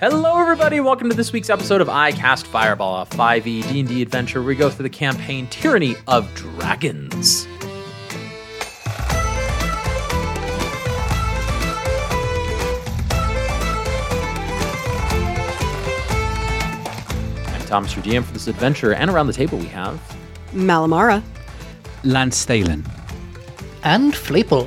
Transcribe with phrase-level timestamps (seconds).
[0.00, 0.80] Hello, everybody.
[0.80, 4.54] Welcome to this week's episode of I Cast Fireball, a 5e D&D adventure where we
[4.54, 7.46] go through the campaign Tyranny of Dragons.
[17.46, 20.00] I'm Thomas, your DM for this adventure, and around the table we have
[20.54, 21.22] Malamara.
[22.04, 22.86] Lance Stalin.
[23.84, 24.66] And Fleeple.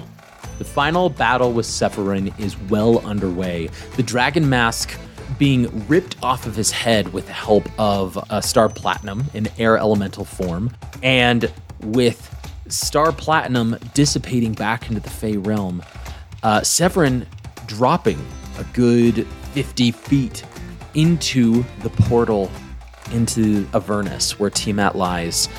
[0.59, 3.71] The final battle with Severin is well underway.
[3.95, 5.00] The dragon mask
[5.37, 9.77] being ripped off of his head with the help of a Star Platinum in air
[9.77, 12.29] elemental form, and with
[12.68, 15.83] Star Platinum dissipating back into the Fey realm,
[16.43, 17.25] uh, Severin
[17.65, 18.19] dropping
[18.57, 20.43] a good 50 feet
[20.93, 22.51] into the portal
[23.11, 25.50] into Avernus, where Tiamat lies,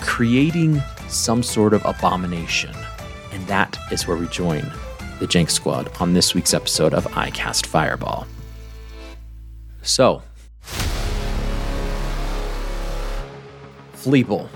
[0.00, 2.74] creating some sort of abomination.
[3.32, 4.70] And that is where we join
[5.18, 8.26] the Jhank Squad on this week's episode of I Cast Fireball.
[9.86, 10.20] So,
[13.94, 14.48] Fleeple,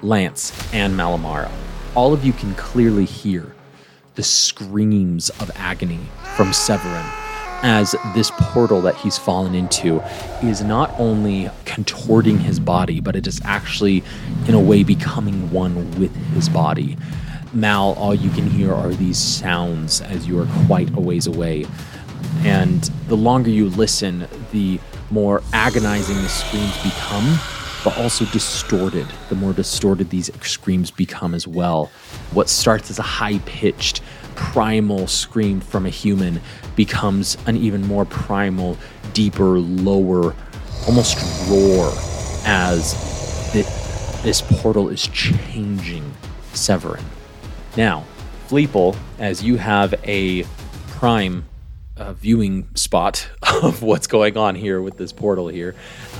[0.00, 1.50] Lance, and Malamara,
[1.96, 3.54] all of you can clearly hear
[4.14, 6.00] the screams of agony
[6.36, 7.04] from Severin
[7.62, 10.00] as this portal that he's fallen into
[10.42, 14.04] is not only contorting his body, but it is actually,
[14.46, 16.96] in a way, becoming one with his body.
[17.52, 21.66] Mal, all you can hear are these sounds as you are quite a ways away.
[22.44, 24.78] And the longer you listen, the
[25.10, 27.38] more agonizing the screams become,
[27.84, 29.06] but also distorted.
[29.28, 31.90] The more distorted these screams become as well.
[32.32, 34.00] What starts as a high pitched,
[34.34, 36.40] primal scream from a human
[36.74, 38.76] becomes an even more primal,
[39.12, 40.34] deeper, lower,
[40.86, 41.16] almost
[41.48, 41.92] roar
[42.44, 42.94] as
[44.22, 46.12] this portal is changing
[46.52, 47.04] Severin.
[47.76, 48.04] Now,
[48.48, 50.44] Fleeple, as you have a
[50.88, 51.44] prime
[51.96, 53.28] uh, viewing spot
[53.62, 55.74] of what's going on here with this portal here,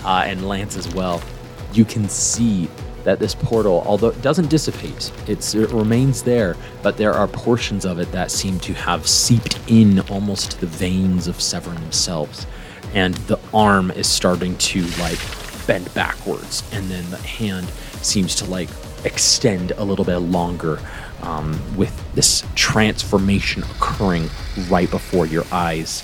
[0.04, 1.22] uh, and Lance as well,
[1.72, 2.68] you can see
[3.04, 8.00] that this portal, although it doesn't dissipate, it remains there, but there are portions of
[8.00, 12.46] it that seem to have seeped in almost to the veins of Severin themselves.
[12.94, 15.20] And the arm is starting to like
[15.68, 17.68] bend backwards, and then the hand
[18.02, 18.68] seems to like
[19.04, 20.80] extend a little bit longer
[21.22, 24.28] um, with this transformation occurring
[24.68, 26.02] right before your eyes.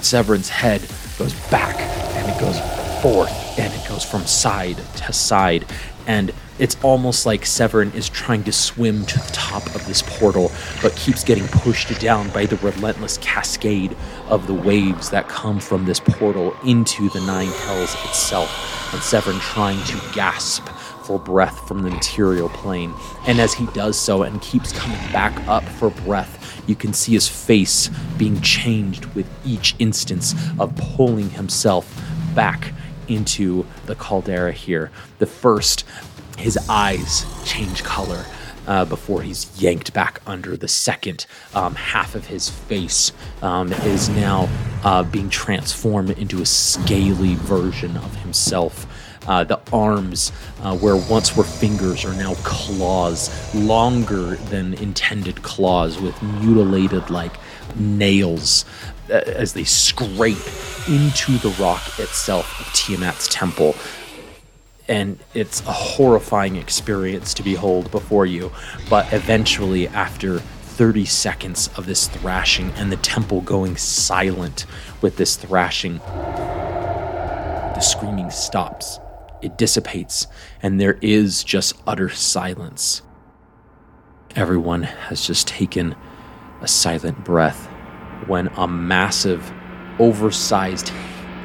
[0.00, 0.80] Severin's head
[1.18, 1.76] goes back
[2.16, 2.58] and it goes
[3.02, 5.64] forth and it goes from side to side.
[6.06, 10.52] And it's almost like Severin is trying to swim to the top of this portal,
[10.82, 13.96] but keeps getting pushed down by the relentless cascade
[14.28, 18.92] of the waves that come from this portal into the Nine Hells itself.
[18.92, 20.68] And Severin trying to gasp
[21.04, 22.94] for breath from the material plane.
[23.26, 27.12] And as he does so and keeps coming back up for breath, you can see
[27.12, 32.00] his face being changed with each instance of pulling himself
[32.34, 32.72] back
[33.08, 34.90] into the caldera here.
[35.18, 35.84] The first,
[36.38, 38.24] his eyes change color.
[38.64, 40.56] Uh, before he's yanked back under.
[40.56, 43.10] The second um, half of his face
[43.42, 44.48] um, is now
[44.84, 48.86] uh, being transformed into a scaly version of himself.
[49.26, 56.00] Uh, the arms, uh, where once were fingers, are now claws, longer than intended claws,
[56.00, 57.32] with mutilated like
[57.76, 58.64] nails
[59.10, 60.36] uh, as they scrape
[60.88, 63.76] into the rock itself of Tiamat's temple.
[64.88, 68.50] And it's a horrifying experience to behold before you.
[68.90, 74.66] But eventually, after 30 seconds of this thrashing and the temple going silent
[75.00, 78.98] with this thrashing, the screaming stops
[79.42, 80.26] it dissipates,
[80.62, 83.02] and there is just utter silence.
[84.34, 85.94] Everyone has just taken
[86.60, 87.66] a silent breath
[88.26, 89.52] when a massive,
[89.98, 90.90] oversized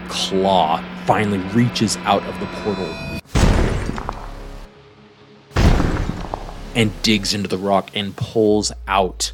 [0.08, 2.94] claw finally reaches out of the portal
[6.75, 9.34] and digs into the rock and pulls out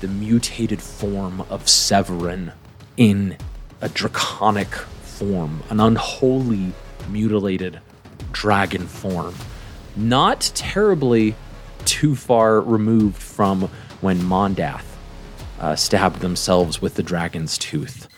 [0.00, 2.52] the mutated form of Severin
[2.96, 3.36] in
[3.80, 6.72] a draconic form, an unholy,
[7.08, 7.80] mutilated
[8.32, 9.34] dragon form.
[9.96, 11.34] Not terribly
[11.84, 14.96] too far removed from when Mondath
[15.58, 18.08] uh, stabbed themselves with the dragon's tooth.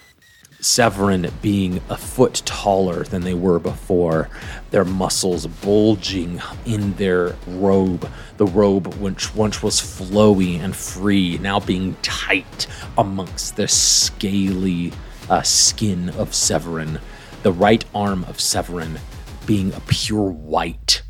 [0.61, 4.29] Severin being a foot taller than they were before,
[4.71, 11.59] their muscles bulging in their robe, the robe which once was flowy and free, now
[11.59, 14.93] being tight amongst the scaly
[15.29, 17.01] uh, skin of Severin.
[17.43, 18.99] The right arm of Severin
[19.47, 21.03] being a pure white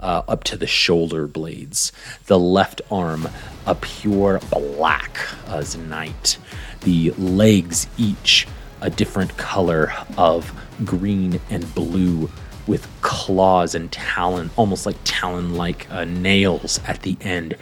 [0.00, 1.92] uh, up to the shoulder blades.
[2.26, 3.28] The left arm,
[3.66, 6.38] a pure black as night.
[6.80, 8.46] The legs each
[8.80, 10.52] a different color of
[10.84, 12.28] green and blue
[12.66, 17.56] with claws and talon, almost like talon like uh, nails at the end.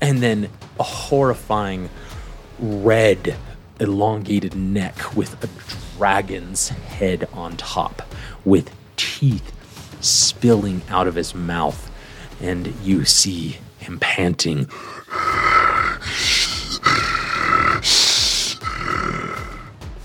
[0.00, 1.88] And then a horrifying
[2.58, 3.36] red,
[3.80, 8.02] elongated neck with a dragon's head on top,
[8.44, 9.54] with teeth
[10.04, 11.90] spilling out of his mouth.
[12.40, 14.68] And you see him panting.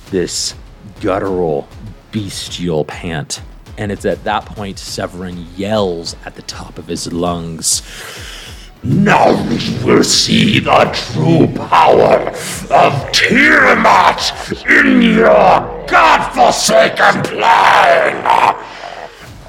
[0.10, 0.56] This
[1.02, 1.68] guttural,
[2.12, 3.42] bestial pant.
[3.78, 7.82] And it's at that point Severin yells at the top of his lungs.
[8.84, 12.20] Now you will see the true power
[12.70, 18.63] of Tiamat in your godforsaken plane!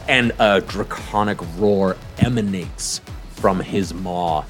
[0.07, 4.45] And a draconic roar emanates from his maw.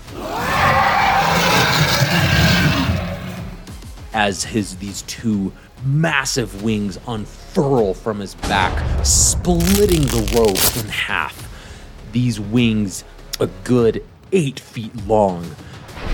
[4.13, 5.53] As his these two
[5.85, 11.51] massive wings unfurl from his back, splitting the robe in half.
[12.13, 13.05] These wings,
[13.41, 15.55] a good eight feet long,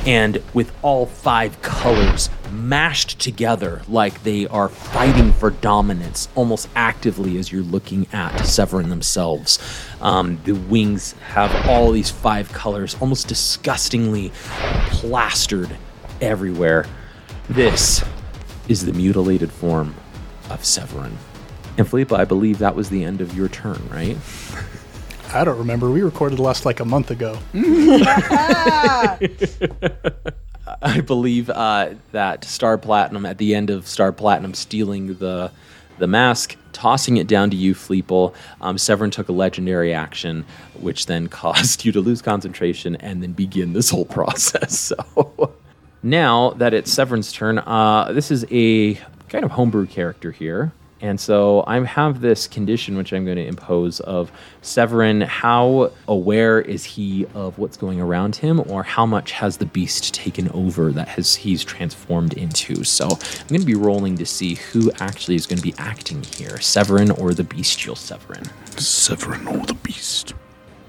[0.07, 7.39] and with all five colors mashed together like they are fighting for dominance almost actively
[7.39, 9.59] as you're looking at Severin themselves.
[10.01, 14.33] Um, the wings have all these five colors almost disgustingly
[14.91, 15.77] plastered
[16.21, 16.87] everywhere.
[17.49, 18.05] This
[18.69, 19.95] is the mutilated form
[20.49, 21.17] of Severin.
[21.79, 24.17] And Fleeple, I believe that was the end of your turn, right?
[25.33, 25.91] I don't remember.
[25.91, 27.39] We recorded last like a month ago.
[30.83, 35.53] I believe uh, that Star Platinum at the end of Star Platinum stealing the
[35.99, 38.35] the mask, tossing it down to you, Fleeple.
[38.63, 40.47] Um, Severin took a legendary action,
[40.81, 44.93] which then caused you to lose concentration and then begin this whole process.
[45.13, 45.55] So
[46.03, 48.95] now that it's Severin's turn, uh, this is a
[49.29, 50.73] kind of homebrew character here.
[51.03, 54.31] And so I have this condition which I'm going to impose of
[54.61, 55.23] Severin.
[55.23, 60.13] How aware is he of what's going around him, or how much has the beast
[60.13, 62.85] taken over that has he's transformed into?
[62.85, 66.23] So I'm going to be rolling to see who actually is going to be acting
[66.23, 68.45] here, Severin or the bestial Severin.
[68.77, 70.35] Severin or the beast.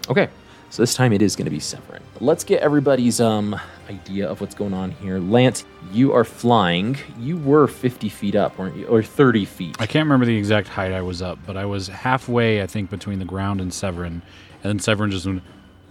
[0.10, 0.28] Okay,
[0.72, 2.02] so this time it is going to be Severin.
[2.22, 3.60] Let's get everybody's um
[3.90, 5.20] idea of what's going on here.
[5.20, 6.98] Lance, you are flying.
[7.20, 8.88] You were 50 feet up, weren't you?
[8.88, 9.76] Or 30 feet.
[9.80, 12.90] I can't remember the exact height I was up, but I was halfway, I think,
[12.90, 14.22] between the ground and Severin,
[14.64, 15.44] and then Severin just went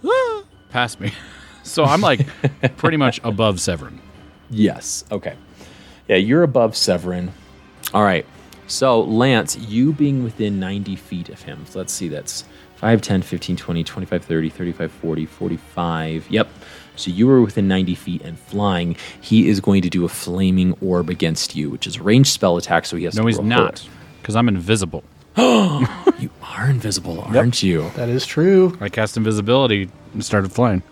[0.03, 1.13] "Ah," past me.
[1.63, 2.25] so I'm like
[2.77, 4.01] pretty much above Severin.
[4.49, 5.05] Yes.
[5.11, 5.35] Okay.
[6.07, 7.31] Yeah, you're above Severin.
[7.93, 8.25] All right.
[8.67, 11.65] So, Lance, you being within 90 feet of him.
[11.67, 12.45] So let's see, that's
[12.81, 16.27] 5, 10, 15, 20, 25, 30, 35, 40, 45.
[16.31, 16.49] Yep.
[16.95, 18.95] So you were within 90 feet and flying.
[19.21, 22.57] He is going to do a flaming orb against you, which is a ranged spell
[22.57, 23.87] attack, so he has No, to he's not,
[24.21, 25.03] because I'm invisible.
[26.19, 27.89] You are invisible, aren't you?
[27.95, 28.77] That is true.
[28.79, 30.83] I cast invisibility and started flying.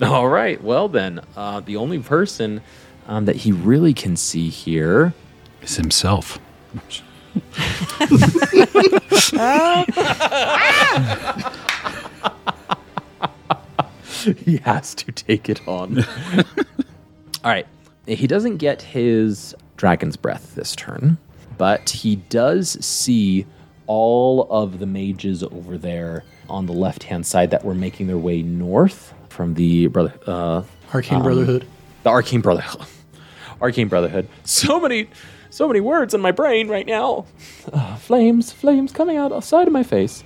[0.00, 0.60] All right.
[0.60, 2.62] Well, then, uh, the only person
[3.06, 5.12] um, that he really can see here
[5.60, 6.40] is himself.
[14.44, 16.04] he has to take it on.
[17.44, 17.66] All right.
[18.06, 21.18] He doesn't get his dragon's breath this turn,
[21.58, 23.46] but he does see
[23.86, 28.18] all of the mages over there on the left hand side that were making their
[28.18, 30.62] way north from the brother, uh,
[30.94, 31.66] Arcane Brotherhood.
[32.02, 32.86] the arcane brotherhood.
[33.60, 34.28] arcane brotherhood.
[34.44, 35.08] So many,
[35.52, 37.26] so many words in my brain right now.
[37.70, 40.24] Uh, flames, flames coming out outside of my face.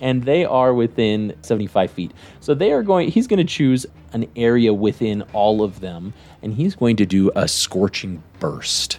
[0.00, 2.12] And they are within 75 feet.
[2.40, 6.54] So they are going, he's going to choose an area within all of them, and
[6.54, 8.98] he's going to do a scorching burst.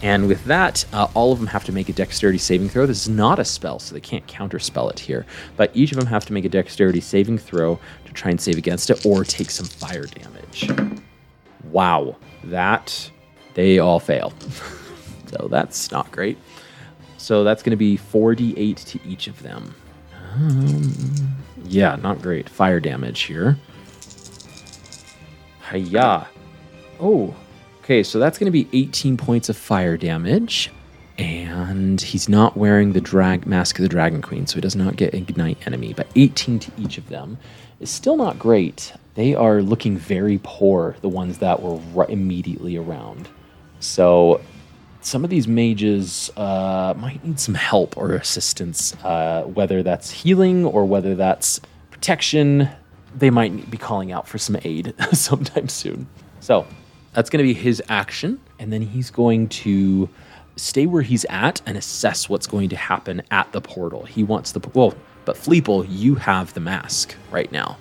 [0.00, 2.86] And with that, uh, all of them have to make a dexterity saving throw.
[2.86, 5.26] This is not a spell, so they can't counterspell it here.
[5.56, 8.58] But each of them have to make a dexterity saving throw to try and save
[8.58, 10.70] against it or take some fire damage.
[11.74, 12.14] Wow.
[12.44, 13.10] That,
[13.54, 14.32] they all fail.
[15.26, 16.38] so that's not great.
[17.18, 19.74] So that's going to be 4d8 to each of them.
[20.34, 20.92] Um,
[21.64, 22.48] yeah, not great.
[22.48, 23.58] Fire damage here.
[25.68, 26.28] Hiya.
[27.00, 27.34] Oh,
[27.80, 28.04] okay.
[28.04, 30.70] So that's going to be 18 points of fire damage.
[31.18, 34.94] And he's not wearing the drag mask of the Dragon Queen, so he does not
[34.94, 35.92] get ignite enemy.
[35.92, 37.36] But 18 to each of them
[37.84, 38.92] is still not great.
[39.14, 43.28] They are looking very poor, the ones that were right immediately around.
[43.78, 44.40] So
[45.02, 50.64] some of these mages uh, might need some help or assistance, uh, whether that's healing
[50.64, 51.60] or whether that's
[51.90, 52.68] protection.
[53.14, 56.08] They might be calling out for some aid sometime soon.
[56.40, 56.66] So,
[57.12, 58.40] that's going to be his action.
[58.58, 60.08] And then he's going to
[60.56, 64.04] stay where he's at and assess what's going to happen at the portal.
[64.04, 64.60] He wants the.
[64.74, 67.78] Well, but Fleeple, you have the mask right now.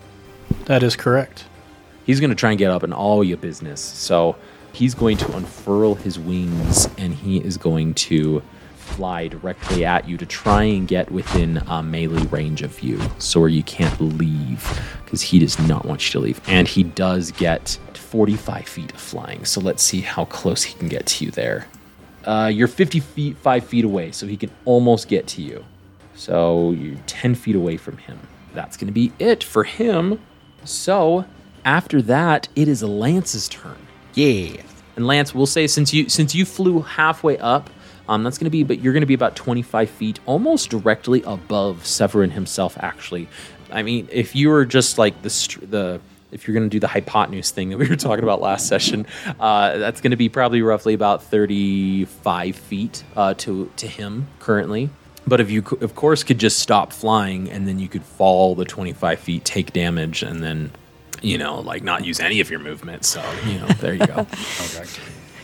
[0.65, 1.45] That is correct.
[2.05, 3.81] He's going to try and get up in all your business.
[3.81, 4.35] So
[4.73, 8.41] he's going to unfurl his wings and he is going to
[8.75, 13.39] fly directly at you to try and get within a melee range of you so
[13.39, 16.41] where you can't leave because he does not want you to leave.
[16.47, 19.45] And he does get 45 feet of flying.
[19.45, 21.67] So let's see how close he can get to you there.
[22.25, 25.65] Uh, you're 50 feet, 5 feet away, so he can almost get to you.
[26.15, 28.20] So you're 10 feet away from him.
[28.53, 30.20] That's going to be it for him.
[30.63, 31.25] So
[31.65, 33.77] after that, it is Lance's turn.
[34.13, 34.62] Yeah.
[34.96, 37.70] And Lance, we'll say since you since you flew halfway up,
[38.08, 41.24] um, that's going to be, but you're going to be about 25 feet, almost directly
[41.24, 42.77] above Severin himself.
[42.79, 43.27] Actually,
[43.72, 45.29] I mean, if you were just like the
[45.67, 46.01] the
[46.32, 49.08] if you're going to do the hypotenuse thing that we were talking about last session,
[49.39, 54.89] uh, that's going to be probably roughly about 35 feet uh, to to him currently.
[55.25, 58.65] But if you, of course, could just stop flying and then you could fall the
[58.65, 60.72] 25 feet, take damage, and then,
[61.22, 63.06] you know, like not use any of your movement.
[63.06, 64.27] So, you know, there you go.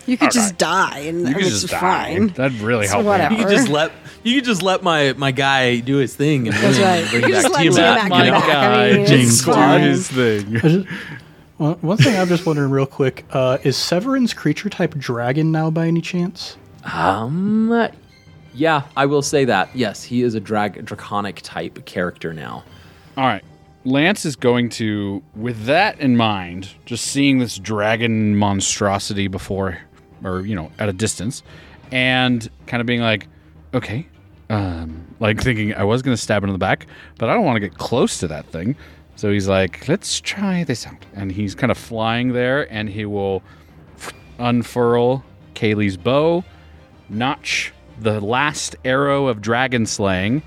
[0.06, 1.80] You could just die and You it's could just die.
[1.80, 2.28] fine.
[2.30, 3.04] That'd really So help.
[3.04, 3.34] me whatever.
[3.36, 3.40] out.
[3.40, 3.92] you could just let
[4.24, 7.08] you could just let my my guy do his thing and That's right.
[7.12, 8.10] bring You it just let to you, T-Mac Matt.
[8.10, 8.34] come You.
[8.34, 10.56] I mean, James do his thing.
[10.58, 10.88] I just-
[11.58, 15.70] one one thing I'm just wondering real quick uh, is Severin's creature type dragon now
[15.70, 16.58] by any chance?
[16.92, 17.70] Um,
[18.60, 19.70] yeah, I will say that.
[19.74, 22.64] Yes, he is a drag draconic type character now.
[23.18, 23.44] All right.
[23.86, 29.80] Lance is going to, with that in mind, just seeing this dragon monstrosity before,
[30.24, 31.44] or, you know, at a distance,
[31.92, 33.28] and kind of being like,
[33.74, 34.06] okay,
[34.50, 36.88] um, like thinking I was going to stab him in the back,
[37.18, 38.76] but I don't want to get close to that thing.
[39.16, 41.06] So he's like, let's try this out.
[41.14, 43.42] And he's kind of flying there, and he will
[44.38, 45.24] unfurl
[45.56, 46.44] Kaylee's bow,
[47.08, 50.42] notch the last arrow of dragon slaying,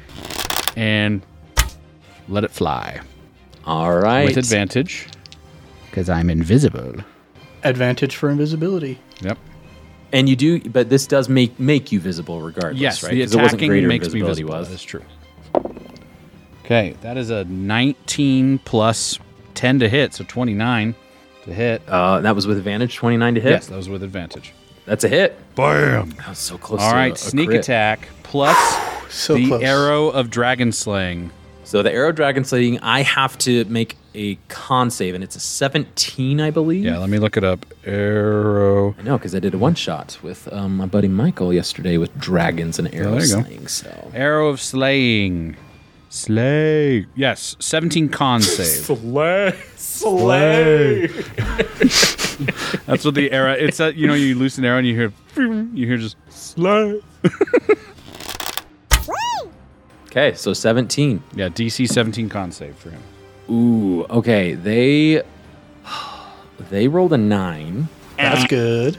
[0.76, 1.22] and
[2.28, 3.00] let it fly
[3.64, 4.26] All right.
[4.26, 5.08] with advantage
[5.90, 6.94] because I'm invisible.
[7.64, 8.98] Advantage for invisibility.
[9.20, 9.38] Yep.
[10.12, 13.12] And you do, but this does make make you visible regardless, Yes, right?
[13.12, 14.58] the 'Cause it wasn't attacking greater makes me invisibility visible.
[14.58, 14.68] was.
[14.68, 15.02] That is true.
[16.64, 19.18] Okay, that is a 19 plus
[19.54, 20.94] 10 to hit, so 29
[21.44, 21.82] to hit.
[21.88, 23.50] Uh, that was with advantage, twenty nine to hit.
[23.50, 24.52] Yes, that was with advantage.
[24.86, 25.38] That's a hit.
[25.54, 26.10] Bam!
[26.10, 26.80] That was so close.
[26.80, 27.60] All to right, a- a sneak crit.
[27.60, 28.56] attack plus
[29.10, 29.62] So the close.
[29.62, 31.30] arrow of dragon slaying.
[31.64, 35.40] So the arrow dragon slaying, I have to make a con save, and it's a
[35.40, 36.84] seventeen, I believe.
[36.84, 37.64] Yeah, let me look it up.
[37.84, 38.94] Arrow.
[38.98, 42.14] I know because I did a one shot with um, my buddy Michael yesterday with
[42.18, 43.42] dragons and arrow Oh, there you go.
[43.42, 43.66] slaying.
[43.68, 45.56] So Arrow of slaying.
[46.12, 47.06] Slay.
[47.14, 48.84] Yes, 17 con save.
[48.84, 51.06] slay, slay.
[52.86, 53.52] That's what the arrow.
[53.54, 55.12] It's a, you know you loosen an arrow and you hear
[55.74, 57.00] you hear just slay.
[60.08, 61.22] Okay, so seventeen.
[61.34, 63.00] Yeah, DC 17 con save for him.
[63.50, 64.52] Ooh, okay.
[64.52, 65.22] They
[66.68, 67.88] they rolled a nine,
[68.18, 68.98] That's good.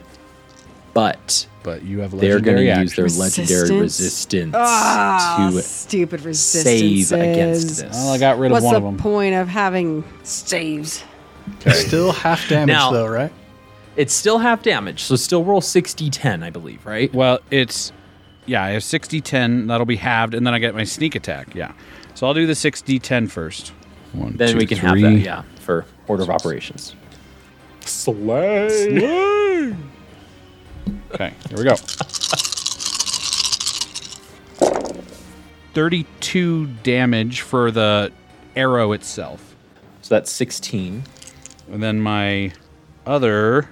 [0.93, 3.19] But But you have they're going to use their action.
[3.19, 3.81] legendary Resistance?
[3.81, 7.07] resistance Ah, to stupid resistance.
[7.09, 7.91] save against this.
[7.93, 8.91] Well, I got rid What's of one of them.
[8.93, 11.03] What's the point of having saves?
[11.71, 13.31] Still half damage Now- though, right?
[13.95, 17.13] It's still half damage, so still roll 60 10, I believe, right?
[17.13, 17.91] Well, it's
[18.45, 21.53] yeah, I have 60 10, that'll be halved and then I get my sneak attack.
[21.55, 21.71] Yeah.
[22.15, 23.71] So I'll do the 60 10 first.
[24.13, 26.95] One, Then two, we can have that, yeah, for order of operations.
[31.13, 31.75] Okay, here we go.
[35.73, 38.11] 32 damage for the
[38.55, 39.55] arrow itself.
[40.01, 41.03] So that's 16.
[41.71, 42.53] And then my
[43.05, 43.69] other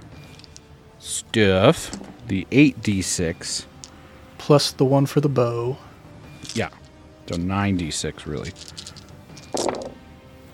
[1.00, 3.66] stuff, the 8d6.
[4.38, 5.78] Plus the one for the bow.
[6.54, 6.70] Yeah.
[7.28, 8.52] So 9d6 really.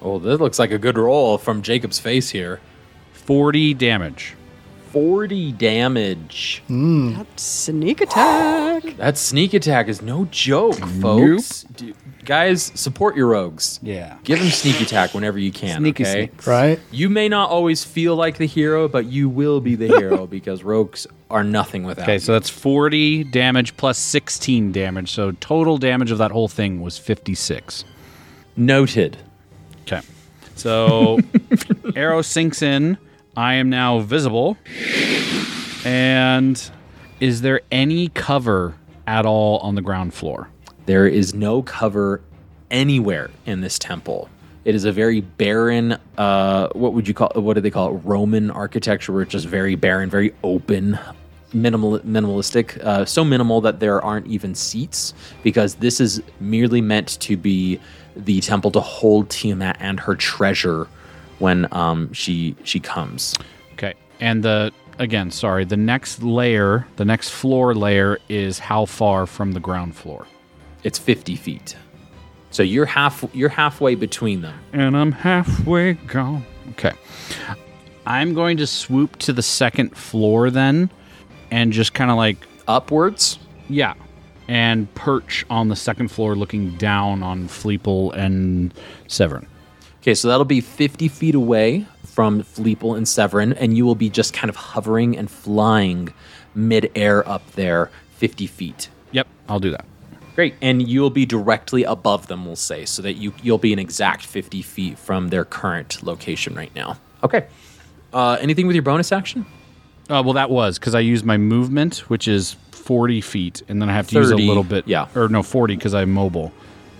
[0.02, 2.60] Oh, this looks like a good roll from Jacob's face here.
[3.14, 4.36] 40 damage.
[4.98, 6.64] 40 damage.
[6.66, 7.14] Hmm.
[7.14, 8.84] That's sneak attack.
[8.98, 11.64] That sneak attack is no joke, folks.
[11.64, 11.94] Do-
[12.26, 13.80] guys, support your rogues.
[13.84, 14.18] Yeah.
[14.24, 15.80] Give them sneak attack whenever you can.
[15.80, 16.12] Sneaky okay?
[16.14, 16.48] sneaks.
[16.48, 16.80] Right?
[16.90, 20.64] You may not always feel like the hero, but you will be the hero because
[20.64, 22.04] rogues are nothing without.
[22.04, 22.20] Okay, you.
[22.20, 25.12] so that's 40 damage plus 16 damage.
[25.12, 27.84] So total damage of that whole thing was 56.
[28.56, 29.18] noted.
[29.82, 30.02] Okay.
[30.56, 31.20] So
[31.96, 32.98] arrow sinks in.
[33.38, 34.58] I am now visible.
[35.88, 36.70] And
[37.22, 38.76] is there any cover
[39.08, 40.50] at all on the ground floor?
[40.86, 42.22] There is no cover
[42.70, 44.28] anywhere in this temple.
[44.66, 45.98] It is a very barren.
[46.18, 47.32] Uh, what would you call?
[47.36, 48.00] What do they call it?
[48.00, 51.00] Roman architecture, where it's just very barren, very open,
[51.54, 52.78] minimal, minimalistic.
[52.84, 57.80] Uh, so minimal that there aren't even seats because this is merely meant to be
[58.14, 60.90] the temple to hold Tiamat and her treasure
[61.40, 63.36] when um, she she comes.
[63.72, 63.94] Okay.
[64.20, 69.54] And the again, sorry, the next layer, the next floor layer is how far from
[69.54, 70.28] the ground floor?
[70.84, 71.76] It's fifty feet.
[72.52, 74.58] So you're half you're halfway between them.
[74.74, 76.46] And I'm halfway gone.
[76.72, 76.94] Okay.
[78.06, 80.90] I'm going to swoop to the second floor then
[81.52, 82.38] and just kind of like
[82.68, 83.40] Upwards.
[83.70, 83.94] yeah,
[84.48, 88.74] and perch on the second floor looking down on Fleeple and
[89.08, 89.48] Severin.
[90.02, 91.86] Okay, so that'll be 50 feet away
[92.18, 96.12] from Fleeple and Severin, and you will be just kind of hovering and flying
[96.56, 98.90] mid-air up there, 50 feet.
[99.12, 99.86] Yep, I'll do that.
[100.34, 103.78] Great, and you'll be directly above them, we'll say, so that you you'll be an
[103.78, 106.98] exact 50 feet from their current location right now.
[107.22, 107.46] Okay.
[108.12, 109.46] Uh, anything with your bonus action?
[110.10, 113.92] Uh, well, that was because I used my movement, which is 40 feet, and then
[113.92, 114.88] I have to use a little bit.
[114.88, 115.08] yeah.
[115.14, 116.52] Or no, 40 because I'm mobile.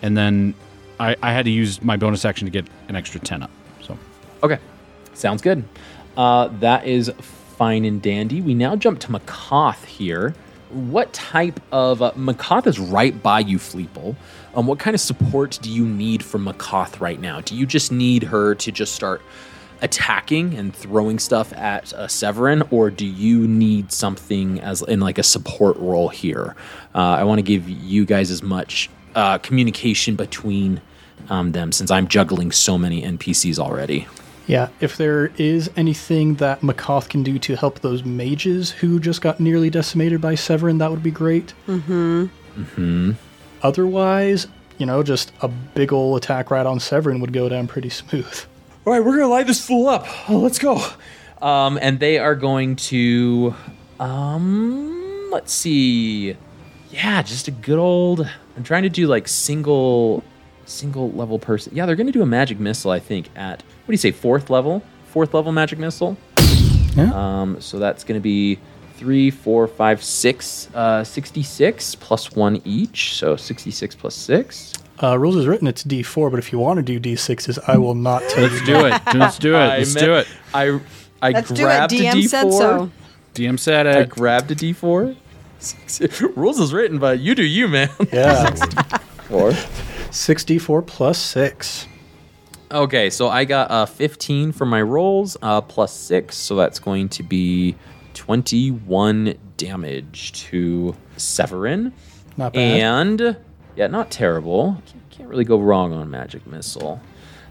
[0.04, 0.54] And then
[1.00, 3.50] I, I had to use my bonus action to get an extra 10 up.
[3.82, 3.98] So
[4.44, 4.60] Okay,
[5.18, 5.64] sounds good.
[6.16, 7.12] Uh, that is
[7.58, 8.42] fine and dandy.
[8.42, 10.36] We now jump to Makoth here.
[10.70, 14.16] What type of uh, Makoth is right by you, Fleeple?
[14.54, 17.42] Um, what kind of support do you need from Makoth right now?
[17.42, 19.22] Do you just need her to just start
[19.82, 25.18] attacking and throwing stuff at uh, Severin, or do you need something as in like
[25.18, 26.56] a support role here?
[26.94, 30.82] Uh, I want to give you guys as much uh, communication between
[31.30, 34.08] um, them since I'm juggling so many NPCs already.
[34.48, 39.22] Yeah, if there is anything that Makoth can do to help those mages who just
[39.22, 41.54] got nearly decimated by Severin, that would be great.
[41.68, 42.28] Mm-hmm.
[42.58, 43.12] Mm-hmm.
[43.62, 47.90] Otherwise, you know, just a big ol' attack right on Severin would go down pretty
[47.90, 48.46] smooth.
[48.86, 50.08] All right, we're gonna light this fool up.
[50.30, 50.82] Oh, let's go.
[51.42, 53.54] Um, and they are going to,
[54.00, 56.38] um, let's see.
[56.90, 58.28] Yeah, just a good old.
[58.56, 60.24] I'm trying to do like single,
[60.66, 61.76] single level person.
[61.76, 62.92] Yeah, they're gonna do a magic missile.
[62.92, 64.84] I think at what do you say, fourth level?
[65.06, 66.18] Fourth level magic missile.
[66.96, 67.12] Yeah.
[67.14, 68.60] Um, so that's gonna be
[68.96, 73.14] three, four, five, six, uh, 66 plus one each.
[73.16, 74.74] So 66 plus six.
[75.02, 77.94] Uh, rules is written it's D4, but if you want to do D6s, I will
[77.94, 79.02] not take let's do it.
[79.14, 79.58] Let's do it.
[79.60, 80.28] I Let's meant- do it.
[80.54, 80.80] I
[81.22, 81.72] I Let's do it.
[81.90, 82.28] DM D4.
[82.30, 82.92] said so.
[83.36, 85.16] DM said I grabbed a D4.
[86.36, 87.90] Rules is written, but you do you, man.
[88.12, 88.50] Yeah.
[89.28, 89.52] Four.
[89.52, 91.88] 6D4 plus 6.
[92.70, 97.08] Okay, so I got uh, 15 for my rolls, uh, plus six, so that's going
[97.10, 97.76] to be
[98.14, 101.94] 21 damage to Severin.
[102.36, 102.82] Not bad.
[102.82, 103.38] And
[103.78, 104.82] yeah, not terrible.
[104.86, 107.00] Can't, can't really go wrong on magic missile.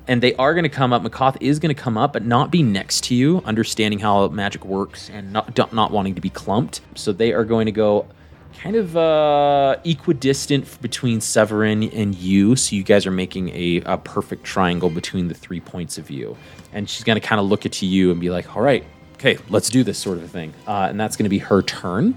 [0.07, 1.03] And they are going to come up.
[1.03, 4.65] Makoth is going to come up, but not be next to you, understanding how magic
[4.65, 6.81] works and not not wanting to be clumped.
[6.95, 8.07] So they are going to go
[8.59, 12.57] kind of uh, equidistant between Severin and you.
[12.57, 16.37] So you guys are making a, a perfect triangle between the three points of view.
[16.73, 19.39] And she's going to kind of look at you and be like, "All right, okay,
[19.49, 20.53] let's do this," sort of thing.
[20.67, 22.17] Uh, and that's going to be her turn.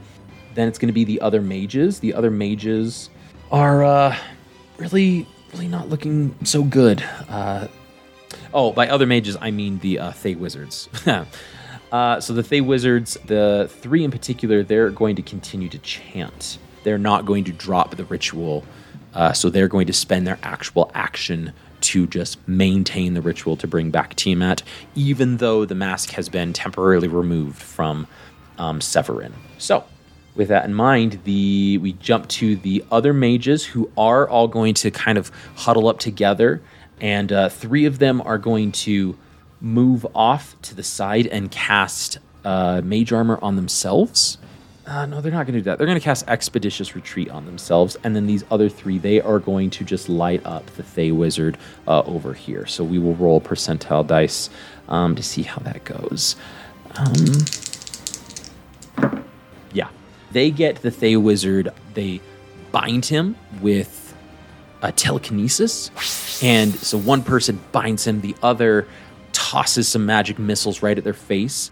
[0.55, 1.99] Then it's going to be the other mages.
[1.99, 3.09] The other mages
[3.51, 4.17] are uh,
[4.77, 7.03] really, really not looking so good.
[7.27, 7.67] Uh,
[8.53, 10.89] oh, by other mages, I mean the uh, Thay wizards.
[11.91, 16.59] uh, so the Thay wizards, the three in particular, they're going to continue to chant.
[16.83, 18.63] They're not going to drop the ritual.
[19.13, 23.67] Uh, so they're going to spend their actual action to just maintain the ritual to
[23.67, 24.63] bring back Tiamat,
[24.95, 28.07] even though the mask has been temporarily removed from
[28.57, 29.33] um, Severin.
[29.57, 29.83] So,
[30.35, 34.73] with that in mind, the we jump to the other mages who are all going
[34.75, 36.61] to kind of huddle up together,
[37.01, 39.17] and uh, three of them are going to
[39.61, 44.37] move off to the side and cast uh, mage armor on themselves.
[44.85, 45.77] Uh, no, they're not going to do that.
[45.77, 49.37] They're going to cast Expeditious Retreat on themselves, and then these other three, they are
[49.37, 52.65] going to just light up the Thay Wizard uh, over here.
[52.65, 54.49] So we will roll percentile dice
[54.87, 56.35] um, to see how that goes.
[56.95, 57.13] Um,
[59.73, 59.89] yeah,
[60.31, 61.69] they get the Thay Wizard.
[61.93, 62.19] They
[62.71, 64.15] bind him with
[64.81, 65.91] a telekinesis,
[66.41, 68.87] and so one person binds him, the other
[69.49, 71.71] tosses some magic missiles right at their face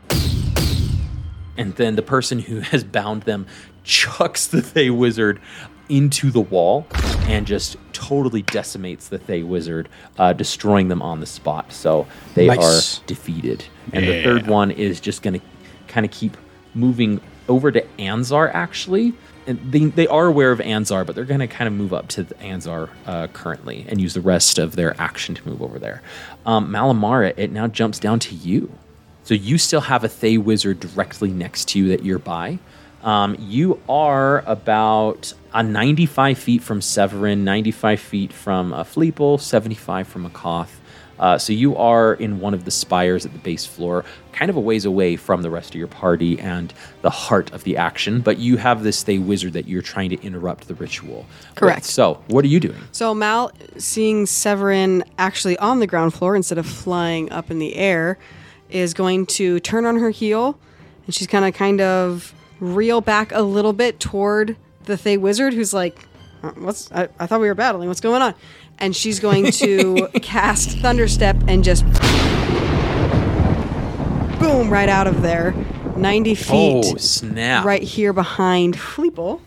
[1.58, 3.46] and then the person who has bound them
[3.84, 5.40] chucks the Thay Wizard
[5.88, 6.88] into the wall
[7.28, 11.72] and just totally decimates the Thay Wizard, uh, destroying them on the spot.
[11.72, 13.00] So they Nice.
[13.00, 13.64] are defeated.
[13.94, 15.46] And the third one is just going to
[15.88, 16.36] kind of keep
[16.74, 19.14] moving over to Anzar actually.
[19.48, 22.26] They, they are aware of Anzar, but they're going to kind of move up to
[22.26, 26.02] Anzar uh, currently and use the rest of their action to move over there.
[26.46, 28.72] Um, Malamara, it now jumps down to you.
[29.24, 32.60] So you still have a Thay wizard directly next to you that you're by.
[33.04, 40.08] Um, you are about uh, 95 feet from Severin, 95 feet from a Fleeple, 75
[40.08, 40.70] from Makoth.
[41.20, 44.56] Uh, so you are in one of the spires at the base floor, kind of
[44.56, 48.22] a ways away from the rest of your party and the heart of the action.
[48.22, 51.26] But you have this Thay wizard that you're trying to interrupt the ritual.
[51.56, 51.86] Correct.
[51.86, 52.78] So what are you doing?
[52.92, 57.76] So Mal, seeing Severin actually on the ground floor instead of flying up in the
[57.76, 58.18] air,
[58.70, 60.60] is going to turn on her heel,
[61.06, 65.74] and she's gonna kind of reel back a little bit toward the Thay wizard, who's
[65.74, 66.07] like, "Uh,
[66.56, 66.92] "What's?
[66.92, 67.88] I, I thought we were battling.
[67.88, 68.34] What's going on?"
[68.80, 71.84] And she's going to cast Thunderstep and just
[74.40, 75.54] boom right out of there,
[75.96, 77.66] ninety feet, Oh, snap.
[77.66, 79.42] right here behind Fleeple.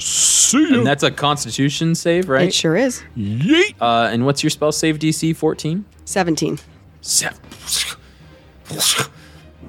[0.00, 0.78] See ya.
[0.78, 2.48] And that's a constitution save, right?
[2.48, 3.74] It sure is Yeet.
[3.80, 5.34] Uh, and what's your spell save DC?
[5.36, 5.84] 14?
[6.04, 6.58] seventeen.
[7.00, 7.38] Seven.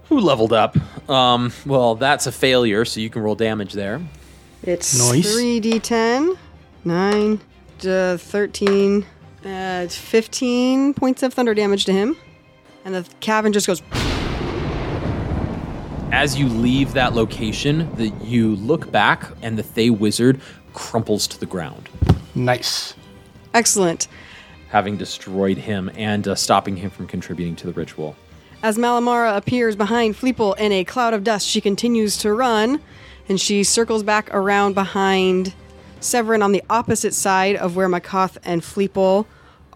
[0.10, 0.78] Who leveled up?
[1.10, 4.02] Um, well, that's a failure, so you can roll damage there.
[4.64, 5.36] It's Nice.
[5.36, 6.38] 3d10,
[6.86, 7.40] 9,
[7.88, 9.06] uh, 13,
[9.46, 12.16] uh, 15 points of thunder damage to him.
[12.86, 13.82] And the cavern just goes,
[16.12, 20.40] As you leave that location, the, you look back, and the Thay wizard
[20.74, 21.90] crumples to the ground,
[22.36, 22.94] Nice.
[23.54, 24.08] excellent.
[24.70, 28.16] having destroyed him and uh, stopping him from contributing to the ritual.
[28.64, 32.82] As Malamara appears behind Fleeple in a cloud of dust, she continues to run
[33.30, 35.54] and she circles back around behind
[36.00, 39.26] Severin on the opposite side of where Makoth and Fleeple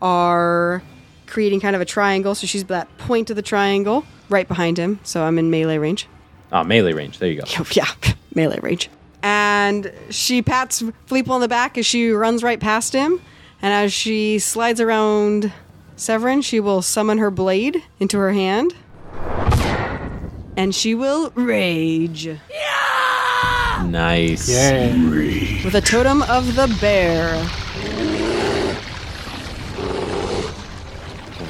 [0.01, 0.83] are
[1.27, 2.35] creating kind of a triangle.
[2.35, 4.99] So she's that point of the triangle right behind him.
[5.03, 6.07] So I'm in melee range.
[6.51, 7.19] Ah, melee range.
[7.19, 7.63] There you go.
[7.71, 7.87] yeah,
[8.35, 8.89] melee range.
[9.23, 13.21] And she pats Fleeple on the back as she runs right past him.
[13.61, 15.53] And as she slides around
[15.95, 18.73] Severin, she will summon her blade into her hand.
[20.57, 22.27] And she will rage
[23.85, 24.49] Nice.
[24.49, 24.93] Yeah.
[25.65, 27.37] with a totem of the bear.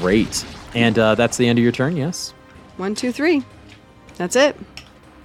[0.00, 0.44] Great.
[0.74, 2.30] And uh, that's the end of your turn, yes?
[2.76, 3.42] One, two, three.
[4.16, 4.56] That's it.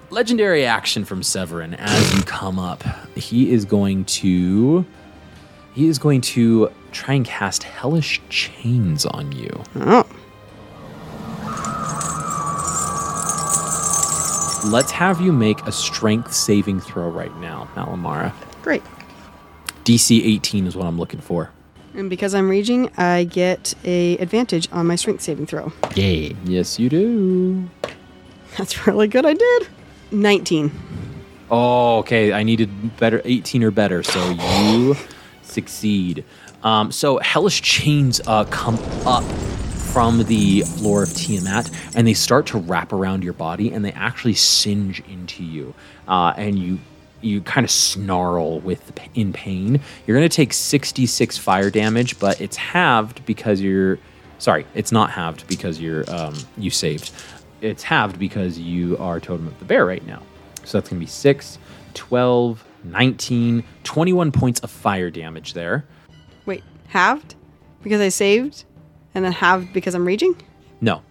[0.10, 2.84] legendary action from Severin as you come up.
[3.18, 4.86] He is going to
[5.74, 9.64] he is going to try and cast hellish chains on you.
[9.76, 10.08] Oh,
[14.68, 18.34] Let's have you make a strength saving throw right now, Malamara.
[18.62, 18.84] great.
[19.86, 21.50] DC 18 is what I'm looking for.
[21.94, 25.72] And because I'm raging, I get a advantage on my strength saving throw.
[25.96, 26.36] Yay.
[26.44, 27.70] Yes, you do.
[28.58, 29.26] That's really good.
[29.26, 29.68] I did.
[30.12, 30.72] 19.
[31.50, 32.34] Oh, okay.
[32.34, 34.98] I needed better 18 or better, so you
[35.44, 36.26] succeed.
[36.64, 39.24] Um, so hellish chains uh, come up
[39.88, 43.92] from the floor of Tiamat, and they start to wrap around your body, and they
[43.94, 45.74] actually singe into you,
[46.08, 46.80] uh, and you
[47.22, 49.82] you kind of snarl with in pain.
[50.06, 53.98] You're going to take 66 fire damage, but it's halved because you're
[54.38, 57.12] sorry, it's not halved because you're um, you saved.
[57.62, 60.22] It's halved because you are totem of the bear right now.
[60.64, 61.58] So that's going to be 6,
[61.94, 65.86] 12, 19, 21 points of fire damage there.
[66.46, 67.36] Wait, halved?
[67.82, 68.66] Because I saved?
[69.18, 70.36] And then have because I'm raging?
[70.80, 71.02] No,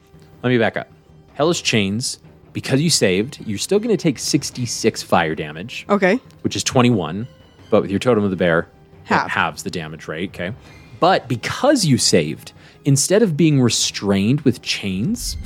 [0.45, 0.87] let me back up.
[1.35, 2.21] Hellish Chains,
[2.53, 6.21] because you saved, you're still going to take 66 fire damage, Okay.
[6.43, 7.27] which is 21,
[7.69, 8.69] but with your Totem of the Bear,
[9.03, 9.29] Half.
[9.29, 10.55] halves the damage rate, okay?
[11.01, 12.53] But because you saved,
[12.85, 15.37] instead of being restrained with chains,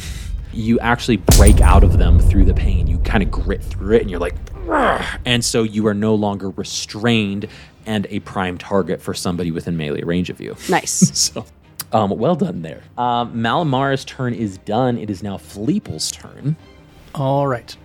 [0.53, 2.87] you actually break out of them through the pain.
[2.87, 4.35] You kind of grit through it and you're like,
[4.69, 7.47] "Ugh." and so you are no longer restrained
[7.87, 10.57] and a prime target for somebody within melee range of you.
[10.69, 11.11] Nice.
[11.33, 11.47] So,
[11.93, 12.83] um, well done there.
[12.99, 14.99] Um, Malamara's turn is done.
[14.99, 16.57] It is now Fleeple's turn.
[17.15, 17.77] All right.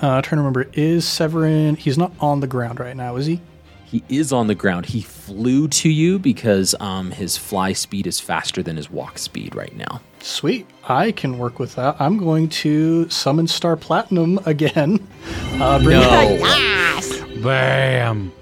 [0.00, 1.76] Uh, trying to remember, is Severin?
[1.76, 3.40] He's not on the ground right now, is he?
[3.84, 4.86] He is on the ground.
[4.86, 9.54] He flew to you because um, his fly speed is faster than his walk speed
[9.56, 10.00] right now.
[10.20, 10.66] Sweet.
[10.84, 11.96] I can work with that.
[12.00, 15.06] I'm going to summon Star Platinum again.
[15.54, 16.00] Uh, bring
[17.42, 18.32] Bam.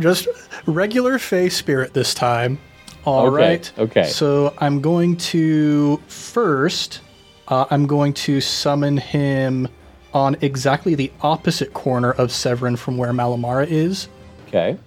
[0.00, 0.28] Just
[0.66, 2.58] regular Fey Spirit this time.
[3.04, 3.72] All Okay, right.
[3.78, 4.04] okay.
[4.04, 7.00] So I'm going to first,
[7.48, 9.68] uh, I'm going to summon him
[10.12, 14.08] on exactly the opposite corner of Severin from where Malamara is.
[14.48, 14.78] Okay.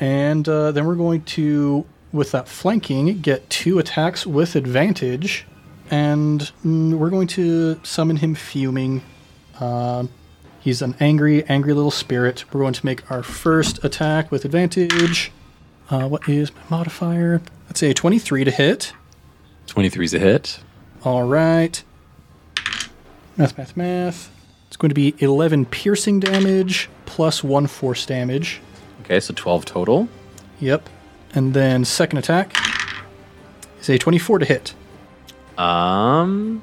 [0.00, 5.46] And uh, then we're going to, with that flanking, get two attacks with advantage.
[5.90, 9.02] And mm, we're going to summon him fuming.
[9.60, 10.08] Um
[10.60, 12.44] He's an angry, angry little spirit.
[12.52, 15.32] We're going to make our first attack with advantage.
[15.90, 17.42] Uh, what is my modifier?
[17.80, 18.92] A 23 to hit.
[19.66, 20.60] 23 is a hit.
[21.04, 21.82] All right.
[23.36, 24.30] Math, math, math.
[24.66, 28.60] It's going to be 11 piercing damage plus 1 force damage.
[29.02, 30.08] Okay, so 12 total.
[30.60, 30.88] Yep.
[31.34, 32.54] And then second attack
[33.80, 34.74] is a 24 to hit.
[35.58, 36.62] Um,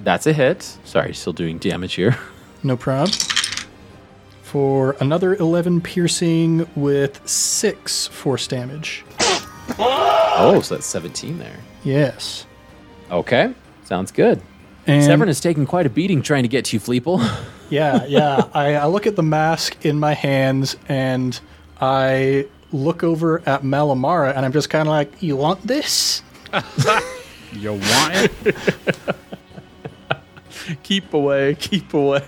[0.00, 0.62] that's a hit.
[0.84, 2.16] Sorry, still doing damage here.
[2.62, 3.08] No prob.
[4.42, 9.02] For another 11 piercing with 6 force damage.
[10.42, 11.58] Oh, so that's 17 there.
[11.84, 12.46] Yes.
[13.10, 13.52] Okay,
[13.84, 14.40] sounds good.
[14.86, 17.20] And Severin is taking quite a beating trying to get to you, Fleeple.
[17.70, 18.48] Yeah, yeah.
[18.52, 21.38] I, I look at the mask in my hands and
[21.80, 26.22] I look over at Malamara and I'm just kind of like, You want this?
[27.52, 28.56] You want it?
[30.82, 32.22] keep away, keep away.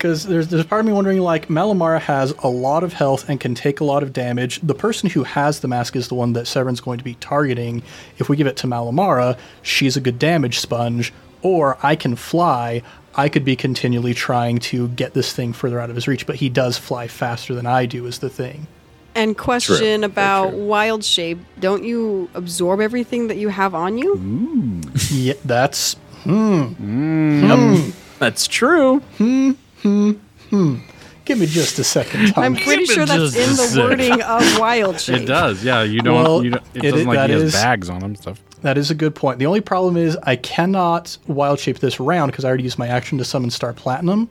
[0.00, 3.38] Because there's, there's part of me wondering, like, Malamara has a lot of health and
[3.38, 4.58] can take a lot of damage.
[4.62, 7.82] The person who has the mask is the one that Severin's going to be targeting.
[8.16, 11.12] If we give it to Malamara, she's a good damage sponge.
[11.42, 12.80] Or I can fly.
[13.14, 16.36] I could be continually trying to get this thing further out of his reach, but
[16.36, 18.68] he does fly faster than I do, is the thing.
[19.14, 21.40] And question Very about wild shape.
[21.58, 24.80] Don't you absorb everything that you have on you?
[25.10, 25.92] Yeah, that's.
[26.22, 26.62] hmm.
[26.80, 27.84] Mm.
[27.84, 27.90] hmm.
[28.18, 29.00] That's true.
[29.18, 29.52] Hmm.
[29.82, 30.12] Hmm,
[30.50, 30.76] hmm.
[31.24, 32.32] Give me just a second.
[32.36, 35.22] I'm pretty Give sure that's in the wording of wild shape.
[35.22, 35.62] It does.
[35.64, 36.14] Yeah, you don't.
[36.24, 38.16] Well, you don't it, it doesn't is- like that he has is- bags on him
[38.16, 38.40] stuff.
[38.62, 39.38] That is a good point.
[39.38, 42.88] The only problem is I cannot wild shape this round because I already used my
[42.88, 44.28] action to summon Star Platinum.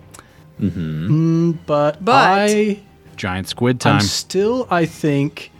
[0.60, 1.08] Mm-hmm.
[1.08, 2.80] Hmm, but, But- I,
[3.16, 4.02] Giant squid I'm time.
[4.02, 5.52] still, I think,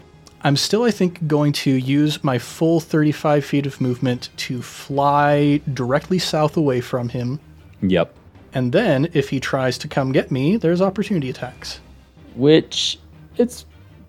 [0.44, 5.62] I'm still, I think, going to use my full 35 feet of movement to fly
[5.74, 7.40] directly south away from him.
[7.82, 8.14] Yep.
[8.54, 11.80] And then, if he tries to come get me, there's opportunity attacks.
[12.36, 13.00] Which
[13.38, 13.66] it's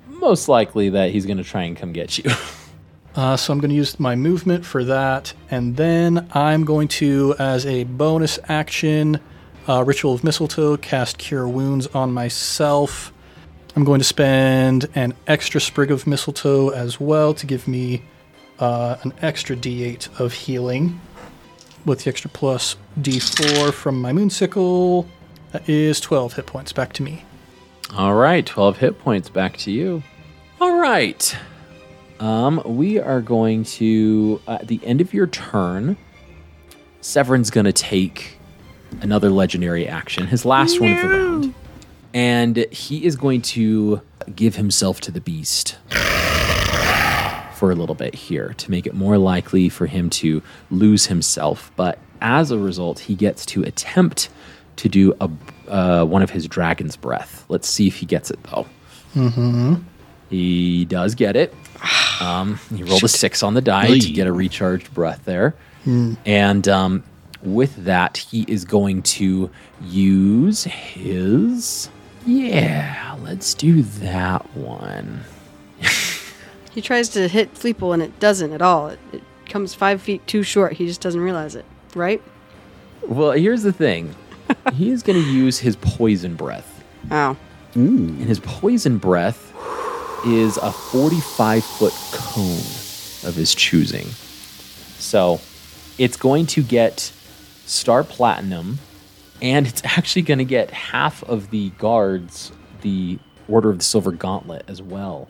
[0.07, 2.31] most likely that he's going to try and come get you.
[3.16, 7.35] Uh, so I'm going to use my movement for that, and then I'm going to,
[7.40, 9.18] as a bonus action,
[9.68, 13.12] uh, Ritual of Mistletoe, cast Cure Wounds on myself.
[13.74, 18.03] I'm going to spend an extra sprig of mistletoe as well to give me
[18.61, 21.00] uh, an extra D8 of healing,
[21.85, 25.07] with the extra plus D4 from my moonsickle.
[25.53, 27.25] That is 12 hit points back to me.
[27.95, 30.03] All right, 12 hit points back to you.
[30.61, 31.37] All right.
[32.21, 35.97] Um, we are going to, uh, at the end of your turn,
[37.01, 38.38] Severin's going to take
[39.01, 41.55] another legendary action, his last one of the round.
[42.12, 44.03] And he is going to
[44.35, 45.79] give himself to the beast
[47.61, 51.70] for a little bit here to make it more likely for him to lose himself.
[51.77, 54.31] But as a result, he gets to attempt
[54.77, 55.31] to do a,
[55.68, 57.44] uh, one of his dragon's breath.
[57.51, 58.64] Let's see if he gets it though.
[59.14, 59.75] Mm-hmm.
[60.31, 61.53] He does get it.
[62.23, 65.55] Um, he rolled a six on the die to get a recharged breath there.
[66.25, 67.05] And um,
[67.42, 69.51] with that, he is going to
[69.83, 71.90] use his.
[72.25, 75.25] Yeah, let's do that one.
[76.70, 78.88] He tries to hit Fleeple and it doesn't at all.
[78.88, 80.74] It, it comes five feet too short.
[80.74, 82.22] He just doesn't realize it, right?
[83.02, 84.14] Well, here's the thing.
[84.74, 86.85] he is going to use his poison breath.
[87.11, 87.37] Wow.
[87.74, 89.52] And his poison breath
[90.26, 94.06] is a 45 foot cone of his choosing.
[94.98, 95.40] So
[95.98, 97.12] it's going to get
[97.66, 98.78] Star Platinum,
[99.40, 102.52] and it's actually going to get half of the guards,
[102.83, 105.28] the Order of the Silver Gauntlet, as well,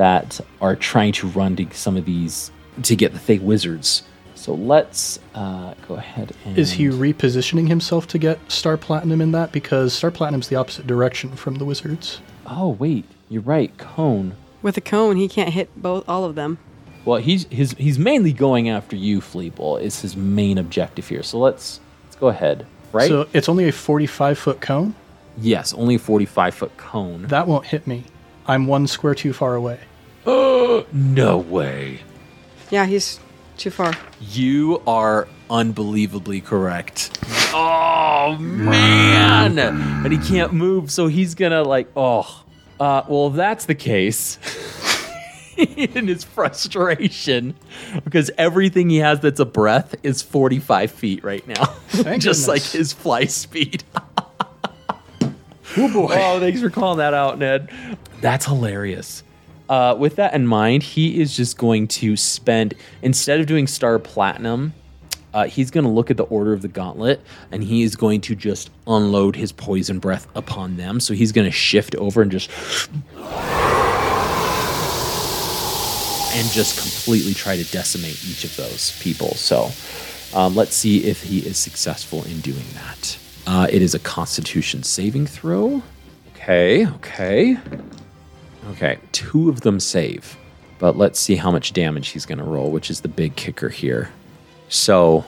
[0.00, 2.50] that are trying to run to some of these
[2.84, 4.02] to get the Thay Wizards.
[4.34, 6.58] So let's uh, go ahead and.
[6.58, 9.52] Is he repositioning himself to get Star Platinum in that?
[9.52, 12.22] Because Star Platinum's the opposite direction from the Wizards.
[12.46, 13.04] Oh, wait.
[13.28, 13.76] You're right.
[13.76, 14.36] Cone.
[14.62, 16.56] With a cone, he can't hit both all of them.
[17.04, 19.82] Well, he's his he's mainly going after you, Fleeple.
[19.82, 21.22] Is his main objective here.
[21.22, 22.66] So let's let's go ahead.
[22.92, 23.08] Right?
[23.08, 24.94] So it's only a 45 foot cone?
[25.38, 27.22] yes, only a forty-five foot cone.
[27.24, 28.04] That won't hit me.
[28.46, 29.78] I'm one square too far away.
[30.92, 32.00] no way.
[32.70, 33.20] Yeah, he's
[33.56, 33.92] too far.
[34.20, 37.18] You are unbelievably correct.
[37.52, 39.58] Oh man!
[39.58, 42.44] and he can't move, so he's gonna like, oh,
[42.78, 44.38] uh, well, if that's the case.
[45.56, 47.54] in his frustration,
[48.04, 52.62] because everything he has that's a breath is 45 feet right now, Thank just like
[52.62, 53.84] his fly speed.
[55.76, 56.12] Oh boy.
[56.18, 57.70] Oh, thanks for calling that out, Ned.
[58.20, 59.22] That's hilarious.
[59.70, 64.00] Uh, with that in mind, he is just going to spend instead of doing Star
[64.00, 64.74] Platinum,
[65.32, 67.20] uh, he's going to look at the order of the gauntlet
[67.52, 70.98] and he is going to just unload his poison breath upon them.
[70.98, 72.50] So he's going to shift over and just
[76.32, 79.34] and just completely try to decimate each of those people.
[79.36, 79.70] So
[80.36, 83.18] um, let's see if he is successful in doing that.
[83.46, 85.80] Uh, it is a Constitution saving throw.
[86.34, 87.56] Okay, okay,
[88.70, 88.98] okay.
[89.12, 90.36] Two of them save,
[90.78, 93.68] but let's see how much damage he's going to roll, which is the big kicker
[93.68, 94.10] here.
[94.68, 95.24] So,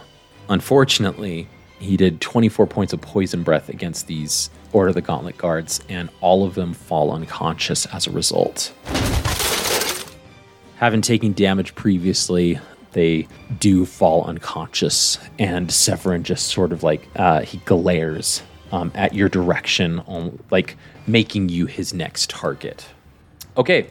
[0.49, 5.81] unfortunately, he did 24 points of poison breath against these Order of the Gauntlet guards,
[5.89, 8.73] and all of them fall unconscious as a result.
[10.77, 12.59] Having taken damage previously,
[12.93, 13.29] they
[13.59, 19.29] do fall unconscious, and Severin just sort of like uh, he glares um, at your
[19.29, 20.77] direction, on, like
[21.07, 22.87] making you his next target.
[23.57, 23.89] Okay,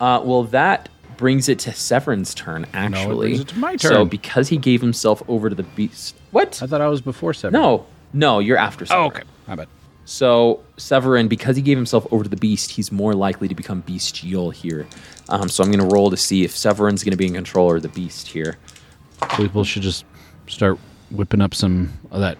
[0.00, 2.66] uh, well that brings it to Severin's turn.
[2.72, 6.60] Actually, brings it to my So because he gave himself over to the beast, what?
[6.62, 7.60] I thought I was before Severin.
[7.60, 8.84] No, no, you're after.
[8.84, 9.06] Oh, Severin.
[9.10, 9.22] okay.
[9.48, 9.68] I bet.
[10.04, 13.80] So Severin, because he gave himself over to the beast, he's more likely to become
[13.82, 14.86] bestial here.
[15.28, 17.70] Um, so I'm going to roll to see if Severin's going to be in control
[17.70, 18.58] or the beast here.
[19.20, 20.04] Fleeple should just
[20.48, 20.78] start
[21.10, 22.36] whipping up some of that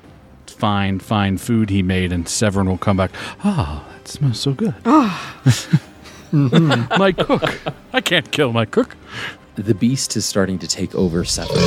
[0.46, 3.12] fine, fine food he made, and Severin will come back.
[3.44, 4.74] Ah, that smells so good.
[6.32, 7.42] my cook.
[7.92, 8.96] I can't kill my cook.
[9.56, 11.58] The beast is starting to take over Severin.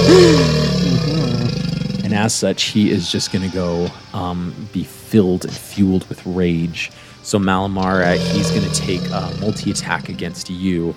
[2.04, 6.26] and as such, he is just going to go um, be filled and fueled with
[6.26, 6.92] rage.
[7.22, 10.96] So Malamara, he's going to take a multi attack against you.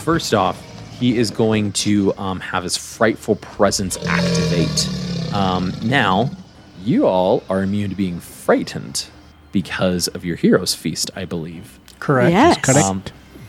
[0.00, 0.62] First off,
[0.98, 4.88] he is going to um, have his frightful presence activate.
[5.34, 6.30] Um, now,
[6.82, 9.06] you all are immune to being frightened
[9.52, 11.78] because of your hero's feast, I believe.
[12.00, 12.32] Correct.
[12.32, 12.76] Yes.
[12.76, 13.02] Um,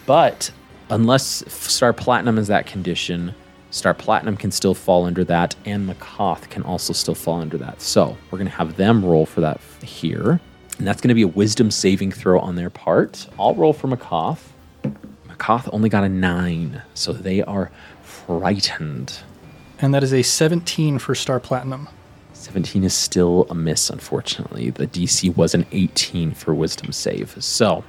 [0.06, 0.52] but
[0.90, 3.34] unless Star Platinum is that condition,
[3.72, 7.82] Star Platinum can still fall under that, and Makoth can also still fall under that.
[7.82, 10.40] So we're going to have them roll for that here.
[10.78, 13.28] And that's going to be a wisdom saving throw on their part.
[13.40, 14.40] I'll roll for Makoth.
[15.28, 19.20] Makoth only got a nine, so they are frightened.
[19.80, 21.90] And that is a 17 for Star Platinum.
[22.34, 24.70] 17 is still a miss, unfortunately.
[24.70, 27.36] The DC was an 18 for wisdom save.
[27.44, 27.84] So,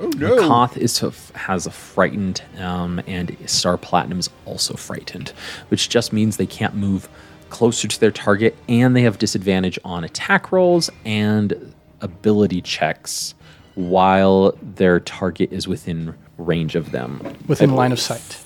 [0.00, 0.36] oh no.
[0.48, 0.98] Koth is
[1.34, 5.30] has a frightened, um, and Star Platinum is also frightened,
[5.68, 7.08] which just means they can't move
[7.50, 13.34] closer to their target, and they have disadvantage on attack rolls and ability checks
[13.74, 17.20] while their target is within range of them.
[17.46, 18.44] Within line of sight.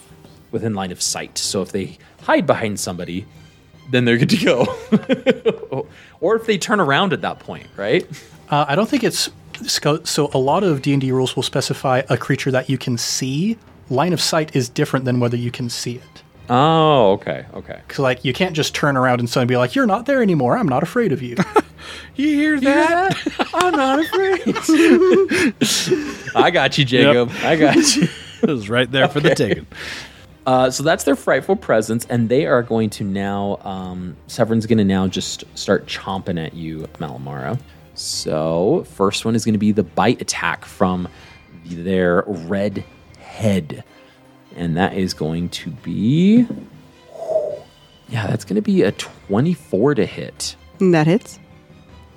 [0.51, 1.39] Within line of sight.
[1.39, 3.27] So if they hide behind somebody,
[3.91, 4.45] then they're good to
[5.71, 5.87] go.
[6.21, 8.07] or if they turn around at that point, right?
[8.51, 9.31] Uh, I don't think it's
[9.65, 10.03] so.
[10.05, 12.99] so A lot of D and D rules will specify a creature that you can
[12.99, 13.59] see.
[13.91, 16.23] Line of sight is different than whether you can see it.
[16.49, 17.81] Oh, okay, okay.
[17.87, 20.57] Because like you can't just turn around and suddenly be like, "You're not there anymore.
[20.57, 21.37] I'm not afraid of you."
[22.15, 23.17] You hear that?
[23.55, 24.43] I'm not afraid.
[26.37, 27.31] I got you, Jacob.
[27.43, 28.09] I got you.
[28.43, 29.67] it was right there for the taking.
[30.47, 33.59] Uh, so that's their frightful presence, and they are going to now.
[33.63, 37.59] Um, Severin's going to now just start chomping at you, Malamara.
[37.95, 41.09] So first one is going to be the bite attack from
[41.65, 42.85] their red
[43.19, 43.85] head,
[44.57, 46.47] and that is going to be.
[48.09, 50.57] Yeah, that's going to be a 24 to hit.
[50.79, 51.39] That hits.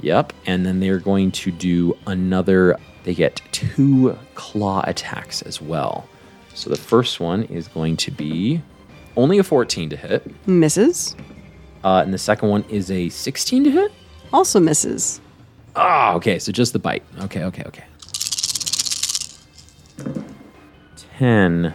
[0.01, 0.33] Yep.
[0.45, 6.07] And then they're going to do another, they get two claw attacks as well.
[6.53, 8.61] So the first one is going to be
[9.15, 10.47] only a 14 to hit.
[10.47, 11.15] Misses.
[11.83, 13.91] Uh, and the second one is a 16 to hit.
[14.33, 15.21] Also misses.
[15.75, 16.39] Ah, okay.
[16.39, 17.03] So just the bite.
[17.21, 17.83] Okay, okay, okay.
[21.17, 21.73] 10,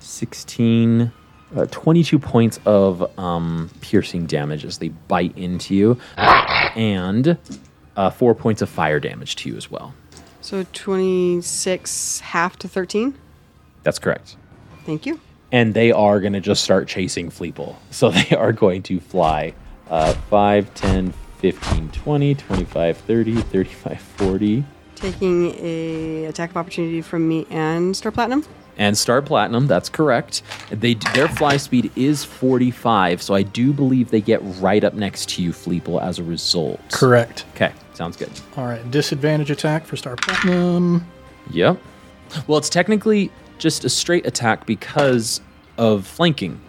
[0.00, 1.12] 16,
[1.54, 7.36] uh, 22 points of um, piercing damage as they bite into you, and
[7.96, 9.92] uh, four points of fire damage to you as well.
[10.40, 13.14] So 26 half to 13.
[13.82, 14.36] That's correct.
[14.86, 15.20] Thank you.
[15.52, 17.76] And they are going to just start chasing Fleeple.
[17.90, 19.54] So they are going to fly
[19.90, 24.64] uh, 5, 10, 15, 20, 25, 30, 35, 40.
[24.96, 28.44] Taking a attack of opportunity from me and Star Platinum.
[28.76, 29.68] and Star Platinum.
[29.68, 30.42] That's correct.
[30.70, 35.28] They their fly speed is 45, so I do believe they get right up next
[35.30, 36.80] to you, Fleeple, as a result.
[36.90, 37.44] Correct.
[37.54, 38.30] Okay, sounds good.
[38.56, 38.88] All right.
[38.90, 41.06] Disadvantage attack for Star Platinum.
[41.50, 41.80] Yep.
[42.48, 45.40] Well, it's technically just a straight attack because
[45.76, 46.60] of flanking.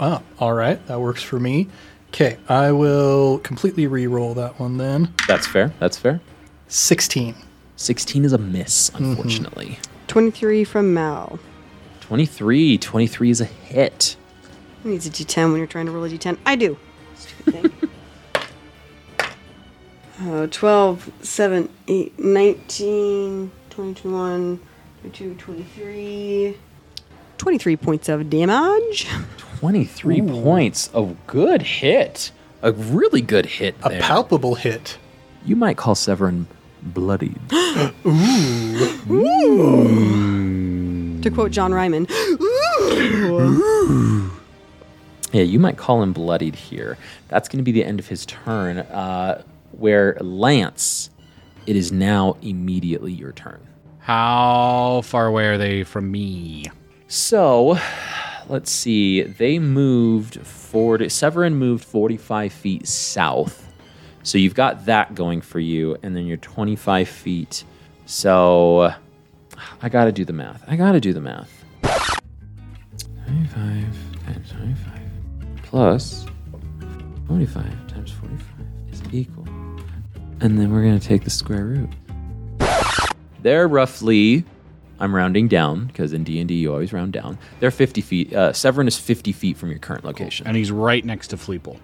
[0.00, 0.84] Ah, all right.
[0.86, 1.68] That works for me.
[2.16, 5.12] Okay, I will completely re-roll that one then.
[5.28, 5.74] That's fair.
[5.78, 6.22] That's fair.
[6.66, 7.34] 16.
[7.76, 9.78] 16 is a miss, unfortunately.
[10.06, 11.38] 23 from Mal.
[12.00, 12.78] 23.
[12.78, 14.16] 23 is a hit.
[14.82, 16.38] Who needs a d10 when you're trying to roll a d10?
[16.46, 16.78] I do.
[17.16, 17.72] Stupid thing.
[20.18, 24.60] Uh, 12, 7, 8, 19, 21,
[25.02, 26.56] 22, 23.
[27.38, 29.06] 23 points of damage.
[29.58, 32.30] 23 points of good hit.
[32.62, 34.00] A really good hit A there.
[34.00, 34.98] palpable hit.
[35.44, 36.46] you might call Severin
[36.82, 37.38] bloodied.
[41.22, 42.06] To quote John Ryman.
[45.32, 46.96] yeah, you might call him bloodied here.
[47.28, 48.78] That's going to be the end of his turn.
[48.78, 51.10] Uh, where Lance,
[51.66, 53.60] it is now immediately your turn.
[53.98, 56.66] How far away are they from me?
[57.08, 57.78] So,
[58.48, 59.22] let's see.
[59.22, 61.10] They moved forward.
[61.10, 63.62] Severin moved 45 feet south.
[64.22, 67.64] So you've got that going for you, and then you're 25 feet.
[68.06, 68.92] So
[69.80, 70.64] I got to do the math.
[70.66, 71.64] I got to do the math.
[71.82, 73.54] 25
[74.24, 75.00] times 25
[75.62, 76.26] plus
[77.28, 79.46] 45 times 45 is equal.
[80.40, 81.90] And then we're going to take the square root.
[83.42, 84.44] They're roughly
[84.98, 87.38] I'm rounding down because in D and D you always round down.
[87.60, 88.32] They're 50 feet.
[88.32, 90.46] Uh, Severin is 50 feet from your current location.
[90.46, 91.78] And he's right next to Fleeple.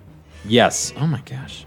[0.46, 0.92] yes.
[0.96, 1.66] Oh my gosh.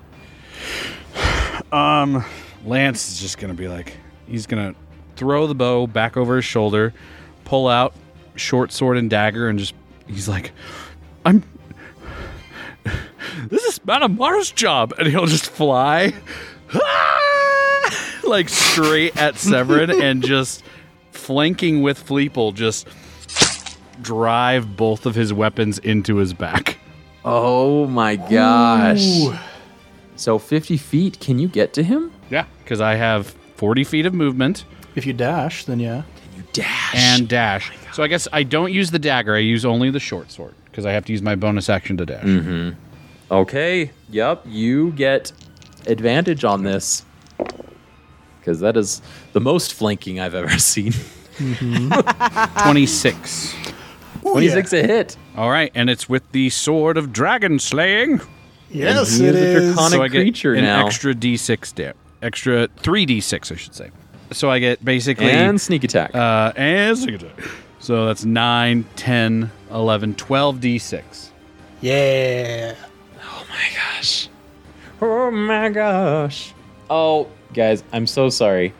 [1.71, 2.23] Um,
[2.65, 4.73] Lance is just gonna be like, he's gonna
[5.15, 6.93] throw the bow back over his shoulder,
[7.45, 7.93] pull out
[8.35, 9.73] short sword and dagger, and just
[10.07, 10.51] he's like,
[11.25, 11.43] I'm.
[13.49, 16.13] This is Malamara's job, and he'll just fly,
[18.23, 20.63] like straight at Severin, and just
[21.25, 22.87] flanking with Fleeple, just
[24.01, 26.77] drive both of his weapons into his back.
[27.23, 29.03] Oh my gosh.
[30.15, 31.19] So 50 feet.
[31.19, 32.11] Can you get to him?
[32.29, 34.65] Yeah, because I have 40 feet of movement.
[34.95, 36.03] If you dash, then yeah.
[36.15, 36.95] Can you dash.
[36.95, 37.71] and oh dash.
[37.91, 39.35] so I guess I don't use the dagger.
[39.35, 42.05] I use only the short sword because I have to use my bonus action to
[42.05, 42.23] dash.
[42.23, 42.77] Mm-hmm.
[43.33, 43.89] okay.
[44.11, 44.43] Yep.
[44.45, 45.31] You get
[45.87, 47.03] advantage on this
[48.39, 49.01] because that is
[49.33, 50.93] the most flanking I've ever seen.
[52.63, 53.55] 26.
[54.21, 55.17] 26 a hit.
[55.35, 58.21] All right, and it's with the sword of dragon slaying.
[58.71, 60.85] Yes, he it is a draconic so I get creature an now.
[60.85, 63.91] extra d6 da- extra 3d6 I should say.
[64.31, 66.13] So I get basically And sneak attack.
[66.15, 67.39] uh and sneak attack.
[67.79, 71.29] So that's 9, 10, 11, 12 d6.
[71.81, 72.75] Yeah.
[73.21, 74.29] Oh my gosh.
[75.01, 76.53] Oh my gosh.
[76.89, 78.73] Oh, guys, I'm so sorry.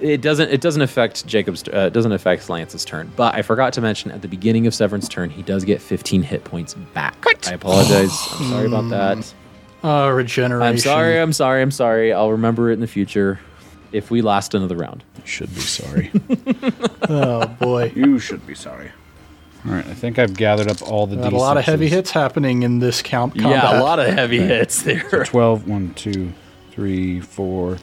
[0.00, 0.50] It doesn't.
[0.50, 1.66] It doesn't affect Jacob's.
[1.68, 3.10] Uh, it doesn't affect Lance's turn.
[3.16, 6.22] But I forgot to mention at the beginning of Severin's turn, he does get 15
[6.22, 7.24] hit points back.
[7.46, 8.10] I apologize.
[8.32, 9.34] I'm sorry about that.
[9.82, 10.66] Uh, regeneration.
[10.68, 11.20] I'm sorry.
[11.20, 11.62] I'm sorry.
[11.62, 12.12] I'm sorry.
[12.12, 13.40] I'll remember it in the future.
[13.90, 15.02] If we last another round.
[15.16, 16.10] You should be sorry.
[17.10, 17.90] Oh boy.
[17.94, 18.90] you should be sorry.
[19.66, 22.10] All right, I think I've gathered up all the Got a lot of heavy hits
[22.10, 23.64] happening in this count combat.
[23.64, 25.24] Yeah, a lot of heavy hits there.
[25.24, 26.32] 12 1 2
[26.72, 27.76] 3 4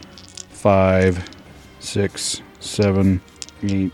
[0.50, 1.35] 5
[1.86, 3.22] 6 7
[3.64, 3.92] 8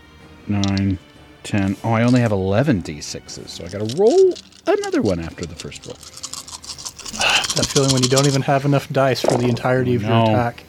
[0.48, 0.98] 9
[1.44, 4.32] 10 oh i only have 11 d6s so i gotta roll
[4.66, 5.96] another one after the first roll
[7.54, 10.22] That feeling when you don't even have enough dice for the entirety of your No.
[10.22, 10.64] attack.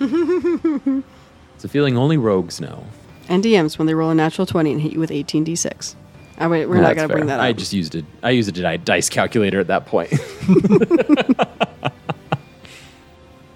[1.54, 2.84] It's a feeling only rogues know.
[3.28, 5.94] And DMs when they roll a natural 20 and hit you with 18d6.
[5.94, 5.98] Oh,
[6.44, 7.44] ah, wait, we're not That's going to bring that up.
[7.46, 8.04] I just used it.
[8.24, 10.10] I used a di- dice calculator at that point.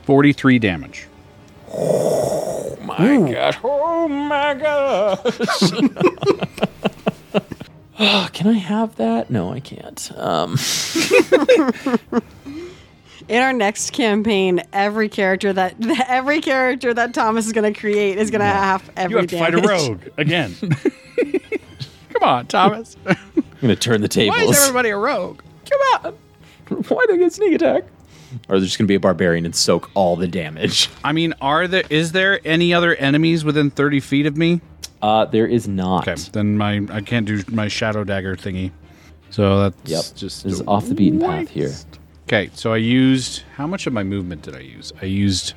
[0.05, 1.09] 43 damage
[3.01, 3.59] my gosh.
[3.63, 5.71] Oh my gosh.
[7.99, 9.31] oh, can I have that?
[9.31, 10.11] No, I can't.
[10.17, 10.57] Um,
[13.29, 15.77] In our next campaign, every character that
[16.09, 19.29] every character that Thomas is going to create is going to have every you have
[19.29, 20.53] to fight a rogue again
[22.13, 23.17] come on thomas I'm
[23.61, 24.37] going to turn the tables.
[24.37, 26.83] why is everybody a rogue Come on.
[26.89, 27.85] Why do they get sneak attack?
[28.49, 30.89] Or they're just going to be a barbarian and soak all the damage.
[31.05, 34.61] i mean are there is there any other enemies within 30 feet of me
[35.03, 36.07] Uh, there is not.
[36.09, 38.71] okay then my i can't do my shadow dagger thingy
[39.31, 40.05] so that's Yep.
[40.17, 41.73] just This is off the beaten path here.
[42.29, 44.93] Okay, so I used how much of my movement did I use?
[45.03, 45.55] I used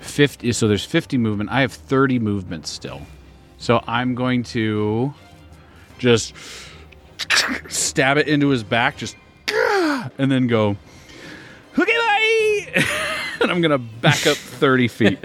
[0.00, 1.50] 50 so there's 50 movement.
[1.50, 3.00] I have 30 movement still.
[3.58, 5.12] So I'm going to
[5.98, 6.34] just
[7.68, 9.16] stab it into his back just
[10.18, 10.76] and then go
[11.78, 12.84] okay bye
[13.40, 15.18] and I'm going to back up 30 feet.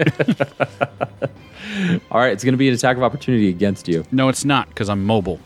[2.10, 4.04] All right, it's going to be an attack of opportunity against you.
[4.10, 5.40] no, it's not cuz I'm mobile.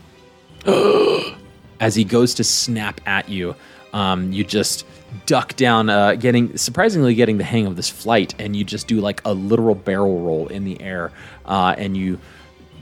[1.79, 3.55] as he goes to snap at you,
[3.93, 4.85] um, you just
[5.25, 9.01] duck down, uh, getting surprisingly getting the hang of this flight, and you just do
[9.01, 11.11] like a literal barrel roll in the air,
[11.45, 12.19] uh, and you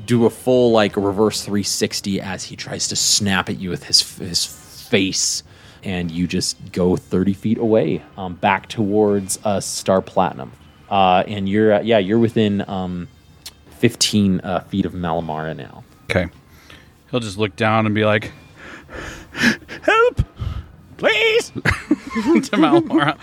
[0.05, 4.17] do a full like reverse 360 as he tries to snap at you with his
[4.17, 5.43] his face.
[5.83, 10.51] And you just go 30 feet away, um, back towards uh, Star Platinum.
[10.89, 13.07] Uh, and you're, uh, yeah, you're within um,
[13.77, 15.83] 15 uh, feet of Malamara now.
[16.09, 16.27] Okay.
[17.11, 18.31] He'll just look down and be like,
[19.83, 20.21] "Help,
[20.97, 23.17] please!" to Malamara.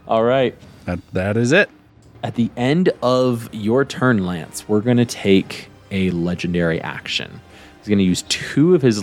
[0.08, 0.54] All right.
[0.84, 1.70] That that is it.
[2.22, 7.40] At the end of your turn, Lance, we're going to take a legendary action.
[7.88, 9.02] He's going to use two of his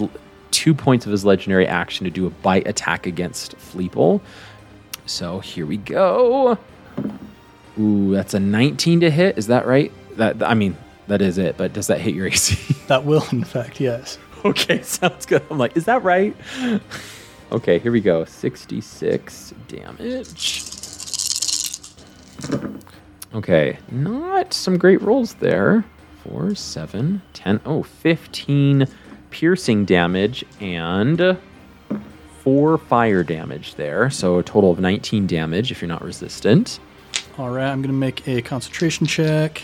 [0.52, 4.22] two points of his legendary action to do a bite attack against Fleeple.
[5.08, 6.60] So here we go.
[7.80, 9.40] Ooh, that's a 19 to hit.
[9.40, 9.92] Is that right?
[10.18, 10.78] That I mean,
[11.08, 11.58] that is it.
[11.58, 12.76] But does that hit your AC?
[12.86, 14.20] That will, in fact, yes.
[14.46, 15.42] okay, sounds good.
[15.50, 16.36] I'm like, is that right?
[17.52, 18.24] Okay, here we go.
[18.24, 20.64] 66 damage.
[23.34, 25.84] Okay, not some great rolls there.
[26.30, 28.88] 4, 7, 10, oh, 15
[29.30, 31.38] piercing damage and
[32.44, 34.10] 4 fire damage there.
[34.10, 36.80] So a total of 19 damage if you're not resistant.
[37.38, 39.64] All right, I'm going to make a concentration check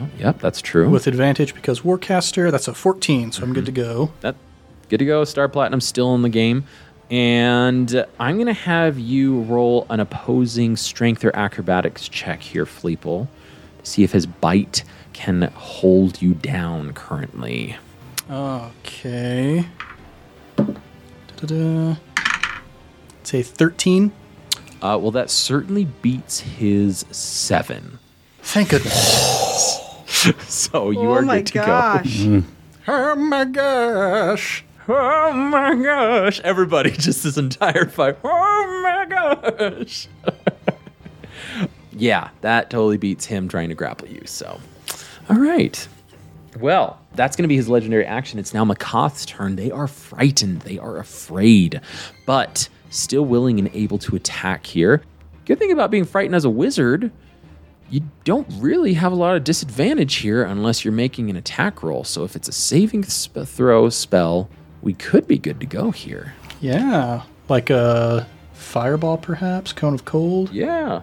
[0.00, 0.88] Oh, yep, that's true.
[0.90, 3.74] with advantage because Warcaster, that's a 14, so I'm good mm-hmm.
[3.74, 4.12] to go.
[4.20, 4.36] that
[4.88, 5.24] good to go.
[5.24, 6.64] Star Platinum still in the game.
[7.10, 13.28] And I'm going to have you roll an opposing strength or acrobatics check here, Fleeple,
[13.78, 14.82] to see if his bite
[15.16, 17.76] can hold you down currently.
[18.30, 19.64] Okay.
[20.56, 21.96] Da-da-da.
[23.22, 24.12] Say 13.
[24.82, 27.98] Uh, well, that certainly beats his seven.
[28.42, 29.82] Thank goodness.
[30.48, 32.24] So you oh are my good to gosh.
[32.24, 32.42] go.
[32.88, 34.64] oh my gosh.
[34.88, 36.40] Oh my gosh.
[36.40, 38.16] Everybody, just this entire fight.
[38.24, 40.08] Oh my gosh.
[41.92, 44.22] yeah, that totally beats him trying to grapple you.
[44.24, 44.58] So,
[45.28, 45.86] all right.
[46.58, 48.38] Well, that's going to be his legendary action.
[48.38, 49.56] It's now Makoth's turn.
[49.56, 50.62] They are frightened.
[50.62, 51.80] They are afraid,
[52.26, 55.02] but still willing and able to attack here.
[55.44, 57.12] Good thing about being frightened as a wizard,
[57.90, 62.04] you don't really have a lot of disadvantage here unless you're making an attack roll.
[62.04, 64.48] So if it's a saving sp- throw spell,
[64.82, 66.34] we could be good to go here.
[66.60, 67.22] Yeah.
[67.48, 69.72] Like a fireball, perhaps?
[69.72, 70.52] Cone of cold?
[70.52, 71.02] Yeah,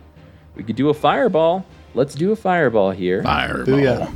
[0.56, 1.66] we could do a fireball.
[1.94, 3.24] Let's do a fireball here.
[3.24, 3.66] Fireball.
[3.66, 4.14] Booyah.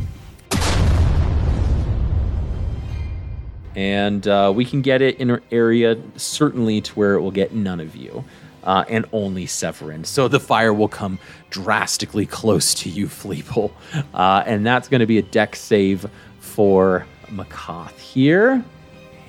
[3.77, 7.53] and uh, we can get it in an area certainly to where it will get
[7.53, 8.25] none of you
[8.63, 10.03] uh, and only Severin.
[10.03, 11.19] So the fire will come
[11.51, 13.71] drastically close to you, Fleeple,
[14.15, 16.09] uh, and that's going to be a dex save
[16.39, 18.65] for Makoth here.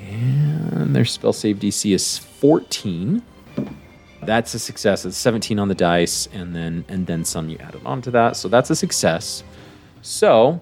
[0.08, 3.22] And their spell save DC is 14.
[4.28, 5.06] That's a success.
[5.06, 8.36] It's 17 on the dice, and then and then some you added on to that.
[8.36, 9.42] So that's a success.
[10.02, 10.60] So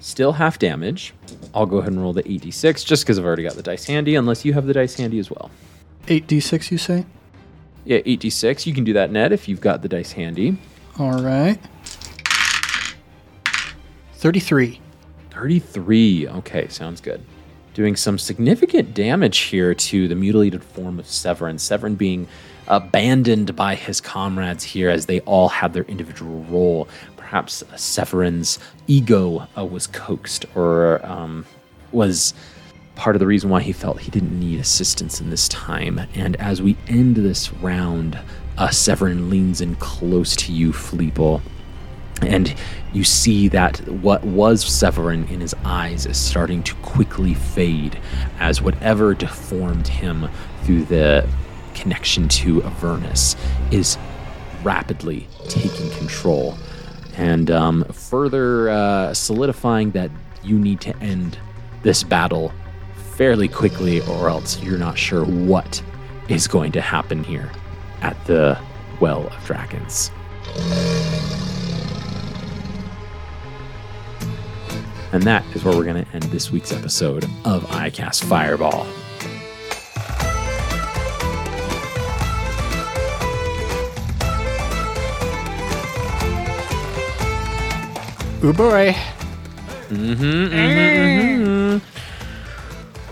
[0.00, 1.14] still half damage.
[1.54, 4.16] I'll go ahead and roll the 8d6 just because I've already got the dice handy,
[4.16, 5.52] unless you have the dice handy as well.
[6.08, 7.06] 8d6, you say?
[7.84, 8.66] Yeah, 8d6.
[8.66, 10.58] You can do that, Ned, if you've got the dice handy.
[10.98, 11.60] All right.
[14.14, 14.80] 33.
[15.30, 16.28] 33.
[16.30, 17.24] Okay, sounds good.
[17.74, 21.58] Doing some significant damage here to the mutilated form of Severin.
[21.58, 22.26] Severin being
[22.68, 26.88] abandoned by his comrades here as they all had their individual role.
[27.16, 31.46] Perhaps Severin's ego uh, was coaxed or um,
[31.92, 32.34] was
[32.94, 36.00] part of the reason why he felt he didn't need assistance in this time.
[36.14, 38.18] And as we end this round,
[38.56, 41.42] uh, Severin leans in close to you, Fleeple
[42.22, 42.54] and
[42.92, 47.98] you see that what was Severin in his eyes is starting to quickly fade
[48.38, 50.28] as whatever deformed him
[50.62, 51.28] through the
[51.74, 53.36] connection to Avernus
[53.70, 53.98] is
[54.62, 56.56] rapidly taking control
[57.16, 60.10] and um, further uh, solidifying that
[60.42, 61.38] you need to end
[61.82, 62.52] this battle
[63.16, 65.82] fairly quickly or else you're not sure what
[66.28, 67.50] is going to happen here
[68.02, 68.58] at the
[69.00, 70.10] Well of Dragons.
[75.12, 78.84] And that is where we're going to end this week's episode of iCast Fireball.
[88.44, 88.52] Ooh eh?
[88.52, 88.92] boy.
[89.88, 90.22] Mm-hmm,
[90.52, 91.78] mm-hmm,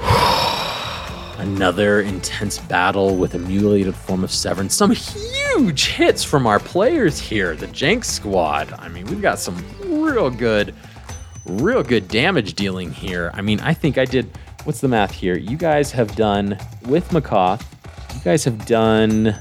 [0.03, 1.41] mm-hmm.
[1.41, 4.68] Another intense battle with a mutilated form of Severin.
[4.68, 8.74] Some huge hits from our players here, the Jhank Squad.
[8.74, 10.74] I mean, we've got some real good,
[11.47, 13.30] real good damage dealing here.
[13.33, 14.30] I mean, I think I did.
[14.64, 15.39] What's the math here?
[15.39, 17.64] You guys have done with Makoth.
[18.14, 19.35] You guys have done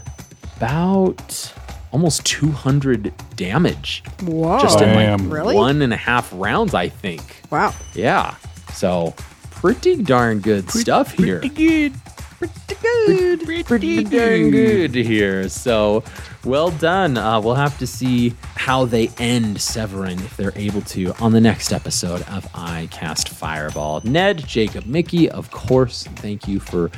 [0.55, 1.53] about
[1.91, 4.59] almost 200 damage Whoa.
[4.59, 5.55] just in like Really?
[5.55, 7.41] one and a half rounds, I think.
[7.49, 7.73] Wow.
[7.93, 8.35] Yeah.
[8.73, 9.13] So
[9.51, 11.39] pretty darn good stuff here.
[11.39, 11.93] Pretty good.
[12.39, 13.65] Pretty good.
[13.65, 15.47] pretty darn good here.
[15.49, 16.03] So,
[16.43, 17.15] well done.
[17.17, 21.41] Uh, we'll have to see how they end Severin if they're able to on the
[21.41, 24.01] next episode of I Cast Fireball.
[24.03, 26.89] Ned, Jacob, Mickey, of course, thank you for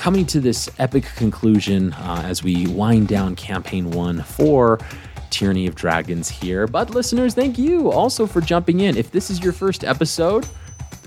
[0.00, 4.78] coming to this epic conclusion uh, as we wind down campaign one for.
[5.28, 6.66] Tyranny of Dragons here.
[6.66, 8.96] But listeners, thank you also for jumping in.
[8.96, 10.44] If this is your first episode,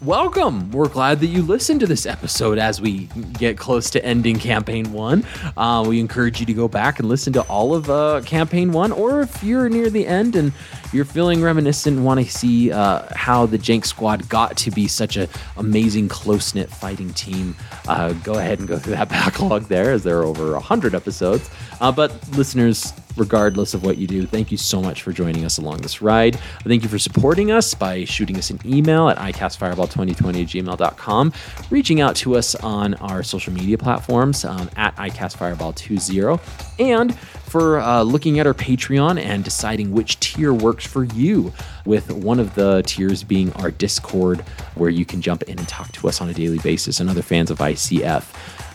[0.03, 0.69] welcome.
[0.71, 3.05] We're glad that you listened to this episode as we
[3.39, 5.25] get close to ending campaign one.
[5.55, 8.91] Uh, we encourage you to go back and listen to all of uh, campaign one,
[8.91, 10.51] or if you're near the end and
[10.91, 15.15] you're feeling reminiscent want to see uh, how the Jhank Squad got to be such
[15.15, 17.55] an amazing, close knit fighting team,
[17.87, 21.49] uh, go ahead and go through that backlog there, as there are over 100 episodes.
[21.79, 25.57] Uh, but listeners, regardless of what you do, thank you so much for joining us
[25.57, 26.39] along this ride.
[26.63, 31.33] Thank you for supporting us by shooting us an email at icastfireball2020 gmail.com,
[31.69, 36.39] reaching out to us on our social media platforms um, at icastfireball20,
[36.79, 37.17] and
[37.53, 41.53] for uh, looking at our Patreon and deciding which tier works for you,
[41.85, 44.39] with one of the tiers being our Discord,
[44.73, 47.21] where you can jump in and talk to us on a daily basis and other
[47.21, 48.23] fans of ICF.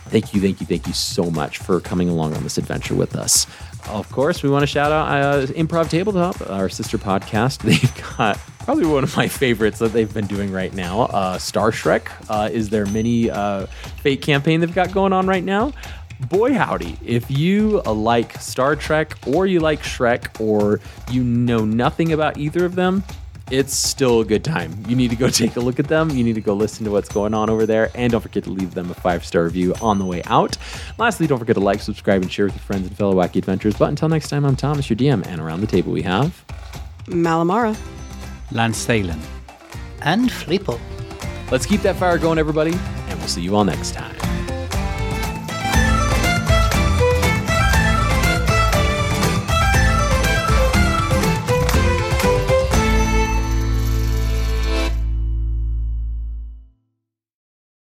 [0.09, 3.15] Thank you, thank you, thank you so much for coming along on this adventure with
[3.15, 3.45] us.
[3.87, 7.59] Of course, we want to shout out uh, Improv Tabletop, our sister podcast.
[7.63, 11.01] They've got probably one of my favorites that they've been doing right now.
[11.01, 13.65] Uh, Star Shrek uh, is their mini uh,
[14.03, 15.71] fate campaign they've got going on right now.
[16.19, 21.65] Boy, howdy, if you uh, like Star Trek or you like Shrek or you know
[21.65, 23.03] nothing about either of them,
[23.51, 24.83] it's still a good time.
[24.87, 26.09] You need to go take a look at them.
[26.09, 27.91] You need to go listen to what's going on over there.
[27.95, 30.57] And don't forget to leave them a five star review on the way out.
[30.97, 33.75] Lastly, don't forget to like, subscribe, and share with your friends and fellow wacky adventurers.
[33.77, 36.43] But until next time, I'm Thomas, your DM, and around the table we have.
[37.05, 37.77] Malamara.
[38.51, 39.19] Lance Thalen.
[40.01, 40.79] And Fleeple.
[41.51, 44.15] Let's keep that fire going, everybody, and we'll see you all next time.